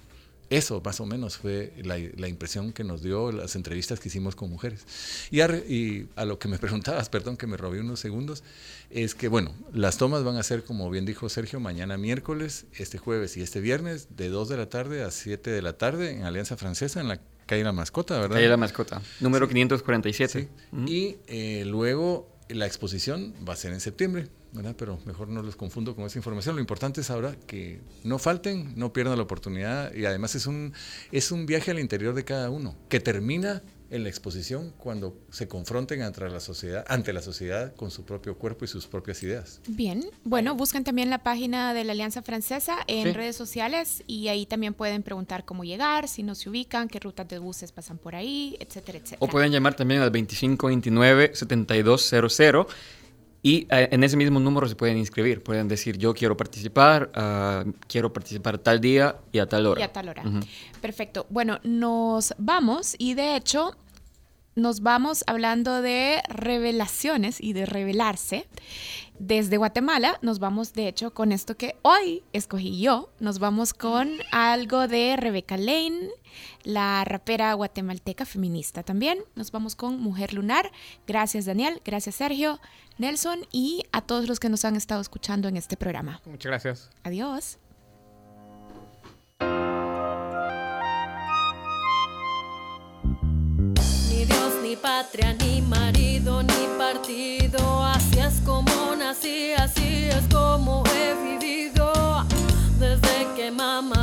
Eso 0.56 0.82
más 0.84 1.00
o 1.00 1.06
menos 1.06 1.38
fue 1.38 1.74
la, 1.84 1.98
la 2.16 2.28
impresión 2.28 2.72
que 2.72 2.84
nos 2.84 3.02
dio 3.02 3.32
las 3.32 3.56
entrevistas 3.56 4.00
que 4.00 4.10
hicimos 4.10 4.36
con 4.36 4.50
mujeres. 4.50 4.86
Y 5.32 5.42
a, 5.42 5.48
y 5.48 6.08
a 6.16 6.26
lo 6.26 6.40
que 6.40 6.48
me 6.48 6.58
preguntabas, 6.60 7.10
perdón 7.10 7.38
que 7.38 7.48
me 7.48 7.58
robé 7.58 7.80
unos 7.80 8.00
segundos, 8.00 8.44
es 8.90 9.16
que 9.16 9.28
bueno, 9.28 9.54
las 9.74 9.98
tomas 9.98 10.24
van 10.24 10.38
a 10.38 10.44
ser, 10.44 10.64
como 10.64 10.90
bien 10.90 11.06
dijo 11.06 11.28
Sergio, 11.30 11.60
mañana 11.60 11.98
miércoles, 11.98 12.66
este 12.74 12.98
jueves 12.98 13.36
y 13.38 13.42
este 13.42 13.60
viernes, 13.60 14.16
de 14.16 14.30
2 14.30 14.50
de 14.50 14.58
la 14.58 14.70
tarde 14.70 15.04
a 15.04 15.12
7 15.12 15.50
de 15.50 15.62
la 15.62 15.78
tarde 15.78 16.12
en 16.12 16.24
Alianza 16.24 16.58
Francesa, 16.58 17.02
en 17.02 17.08
la 17.08 17.20
calle 17.46 17.64
La 17.64 17.72
Mascota, 17.72 18.20
¿verdad? 18.20 18.38
Ahí 18.38 18.48
la 18.48 18.58
mascota. 18.58 19.02
Número 19.20 19.48
547. 19.48 20.40
Sí. 20.40 20.48
Ujú. 20.72 20.86
Y 20.88 21.18
eh, 21.28 21.64
luego 21.66 22.30
la 22.50 22.66
exposición 22.66 23.34
va 23.48 23.54
a 23.54 23.56
ser 23.56 23.74
en 23.74 23.80
septiembre, 23.80 24.28
¿verdad? 24.56 24.76
Pero 24.78 25.00
mejor 25.06 25.28
no 25.28 25.42
los 25.42 25.56
confundo 25.56 25.96
con 25.96 26.06
esa 26.06 26.20
información. 26.20 26.56
Lo 26.56 26.62
importante 26.62 27.02
es 27.02 27.10
ahora 27.10 27.36
que 27.48 27.82
no 28.04 28.20
falten, 28.20 28.74
no 28.76 28.94
pierdan 28.94 29.18
la 29.18 29.24
oportunidad 29.24 29.94
y 29.94 30.06
además 30.06 30.36
es 30.36 30.46
un, 30.48 30.74
es 31.12 31.32
un 31.32 31.46
viaje 31.46 31.72
al 31.72 31.80
interior 31.80 32.14
de 32.16 32.24
cada 32.24 32.50
uno 32.50 32.76
que 32.90 33.00
termina 33.00 33.62
en 33.92 34.02
la 34.02 34.10
exposición 34.10 34.74
cuando 34.80 35.16
se 35.30 35.48
confronten 35.48 36.02
ante 36.02 36.28
la 36.28 36.40
sociedad, 36.40 36.84
ante 36.88 37.14
la 37.14 37.22
sociedad 37.22 37.76
con 37.76 37.92
su 37.92 38.04
propio 38.04 38.36
cuerpo 38.36 38.66
y 38.66 38.68
sus 38.68 38.88
propias 38.88 39.22
ideas. 39.22 39.62
Bien, 39.68 40.04
bueno, 40.24 40.56
buscan 40.56 40.84
también 40.84 41.12
la 41.12 41.20
página 41.22 41.72
de 41.76 41.84
la 41.84 41.92
Alianza 41.92 42.24
Francesa 42.24 42.78
en 42.88 43.04
Sí. 43.04 43.12
redes 43.14 43.36
sociales 43.36 44.02
y 44.08 44.30
ahí 44.30 44.48
también 44.48 44.74
pueden 44.74 45.04
preguntar 45.04 45.46
cómo 45.46 45.64
llegar, 45.64 46.08
si 46.08 46.24
no 46.24 46.34
se 46.34 46.50
ubican, 46.50 46.88
qué 46.88 47.00
rutas 47.00 47.28
de 47.28 47.38
buses 47.38 47.72
pasan 47.72 48.00
por 48.00 48.16
ahí, 48.16 48.58
etcétera, 48.60 48.98
etcétera. 48.98 49.18
O 49.20 49.28
pueden 49.28 49.52
llamar 49.52 49.76
también 49.76 50.02
al 50.02 50.12
2529-7200 50.12 52.66
y 53.46 53.68
eh, 53.70 53.90
en 53.92 54.04
ese 54.04 54.18
mismo 54.18 54.40
número 54.40 54.68
se 54.68 54.76
pueden 54.76 54.98
inscribir. 54.98 55.44
Pueden 55.44 55.68
decir, 55.68 56.00
yo 56.00 56.16
quiero 56.16 56.36
participar, 56.36 57.12
ah, 57.14 57.64
quiero 57.88 58.12
participar 58.12 58.58
tal 58.58 58.82
día 58.82 59.18
y 59.32 59.38
a 59.38 59.46
tal 59.46 59.68
hora. 59.68 59.82
Y 59.82 59.84
a 59.84 59.94
tal 59.94 60.10
hora. 60.10 60.24
Perfecto. 60.82 61.28
Bueno, 61.30 61.60
nos 61.62 62.34
vamos 62.40 62.96
y 62.98 63.14
de 63.14 63.36
hecho 63.36 63.78
nos 64.56 64.82
vamos 64.82 65.24
hablando 65.28 65.84
de 65.84 66.24
revelaciones 66.28 67.40
y 67.40 67.54
de 67.54 67.68
revelarse. 67.68 68.48
Desde 69.20 69.56
Guatemala 69.58 70.20
nos 70.22 70.40
vamos 70.40 70.74
de 70.74 70.90
hecho 70.90 71.14
con 71.14 71.32
esto 71.32 71.56
que 71.56 71.78
hoy 71.84 72.24
escogí 72.34 72.82
yo. 72.82 73.10
Nos 73.20 73.40
vamos 73.40 73.74
con 73.74 74.12
algo 74.32 74.90
de 74.90 75.16
Rebecca 75.16 75.56
Lane, 75.56 76.10
la 76.64 77.04
rapera 77.06 77.54
guatemalteca 77.54 78.26
feminista 78.26 78.84
también. 78.84 79.20
Nos 79.36 79.52
vamos 79.52 79.76
con 79.76 80.02
Mujer 80.02 80.34
Lunar. 80.34 80.70
Gracias 81.08 81.46
Daniel, 81.46 81.82
gracias 81.86 82.16
Sergio, 82.16 82.60
Nelson 82.98 83.40
y 83.52 83.84
a 83.94 84.02
todos 84.02 84.28
los 84.28 84.40
que 84.40 84.50
nos 84.50 84.66
han 84.66 84.76
estado 84.76 85.00
escuchando 85.00 85.48
en 85.48 85.56
este 85.56 85.78
programa. 85.78 86.22
Muchas 86.26 86.50
gracias. 86.50 86.90
Adiós. 87.04 87.58
Ni 94.10 94.26
Dios, 94.26 94.54
ni 94.62 94.76
patria, 94.76 95.34
ni 95.34 95.62
marido, 95.62 96.44
ni 96.44 96.68
partido. 96.78 97.95
Es 98.26 98.42
como 98.44 98.96
nací, 98.98 99.54
así 99.54 100.06
es 100.06 100.26
como 100.34 100.84
he 100.96 101.14
vivido. 101.38 102.26
Desde 102.80 103.28
que 103.36 103.52
mamá 103.52 103.95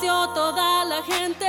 toda 0.00 0.84
la 0.84 1.02
gente. 1.02 1.46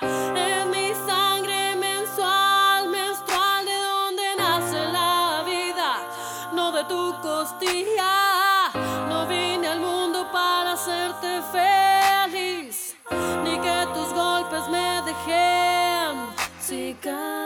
En 0.00 0.70
mi 0.70 0.92
sangre 1.06 1.76
mensual, 1.76 2.88
menstrual, 2.88 3.64
de 3.64 3.78
donde 3.90 4.22
nace 4.36 4.84
la 4.92 5.42
vida, 5.44 5.90
no 6.52 6.72
de 6.72 6.84
tu 6.84 7.14
costilla. 7.22 8.70
No 9.08 9.26
vine 9.26 9.68
al 9.68 9.80
mundo 9.80 10.26
para 10.32 10.72
hacerte 10.72 11.40
feliz, 11.52 12.96
ni 13.44 13.58
que 13.58 13.86
tus 13.94 14.12
golpes 14.12 14.68
me 14.68 15.02
dejen 15.02 16.14
cicatriz. 16.60 17.37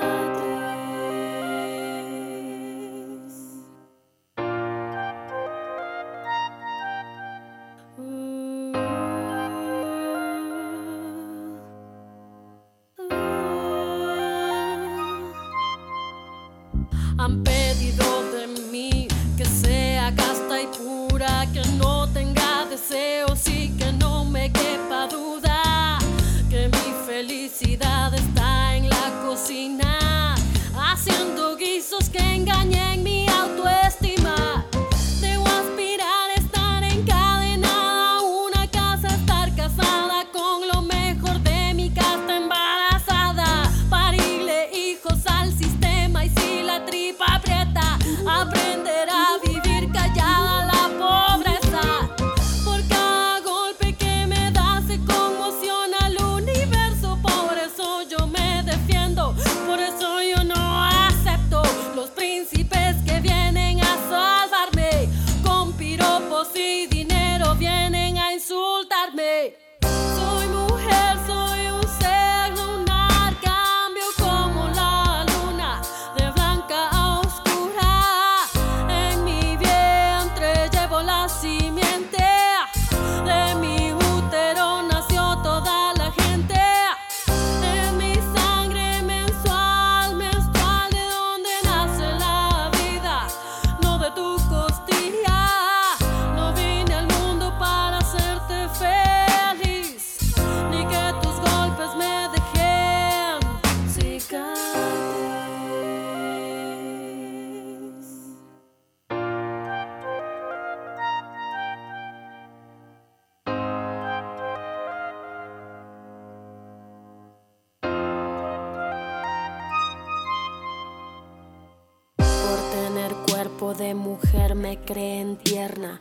De 123.74 123.94
mujer 123.94 124.54
me 124.54 124.78
creen 124.78 125.36
tierna, 125.36 126.00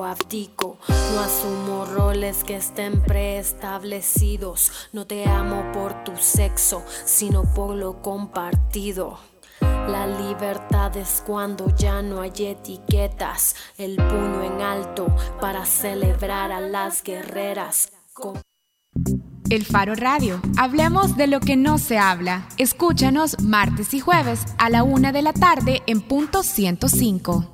No 0.01 1.19
asumo 1.19 1.85
roles 1.85 2.43
que 2.43 2.55
estén 2.55 3.03
preestablecidos. 3.03 4.71
No 4.93 5.05
te 5.05 5.29
amo 5.29 5.71
por 5.73 6.03
tu 6.03 6.17
sexo, 6.17 6.83
sino 7.05 7.43
por 7.53 7.75
lo 7.75 8.01
compartido. 8.01 9.19
La 9.59 10.07
libertad 10.07 10.97
es 10.97 11.21
cuando 11.23 11.67
ya 11.75 12.01
no 12.01 12.21
hay 12.21 12.31
etiquetas, 12.35 13.55
el 13.77 13.95
puño 13.97 14.41
en 14.41 14.61
alto 14.61 15.05
para 15.39 15.65
celebrar 15.65 16.51
a 16.51 16.61
las 16.61 17.03
guerreras. 17.03 17.91
El 19.51 19.65
Faro 19.65 19.93
Radio. 19.93 20.41
Hablemos 20.57 21.15
de 21.15 21.27
lo 21.27 21.39
que 21.41 21.57
no 21.57 21.77
se 21.77 21.99
habla. 21.99 22.47
Escúchanos 22.57 23.39
martes 23.39 23.93
y 23.93 23.99
jueves 23.99 24.45
a 24.57 24.71
la 24.71 24.81
una 24.81 25.11
de 25.11 25.21
la 25.21 25.33
tarde 25.33 25.83
en 25.85 26.01
punto 26.01 26.41
105. 26.41 27.53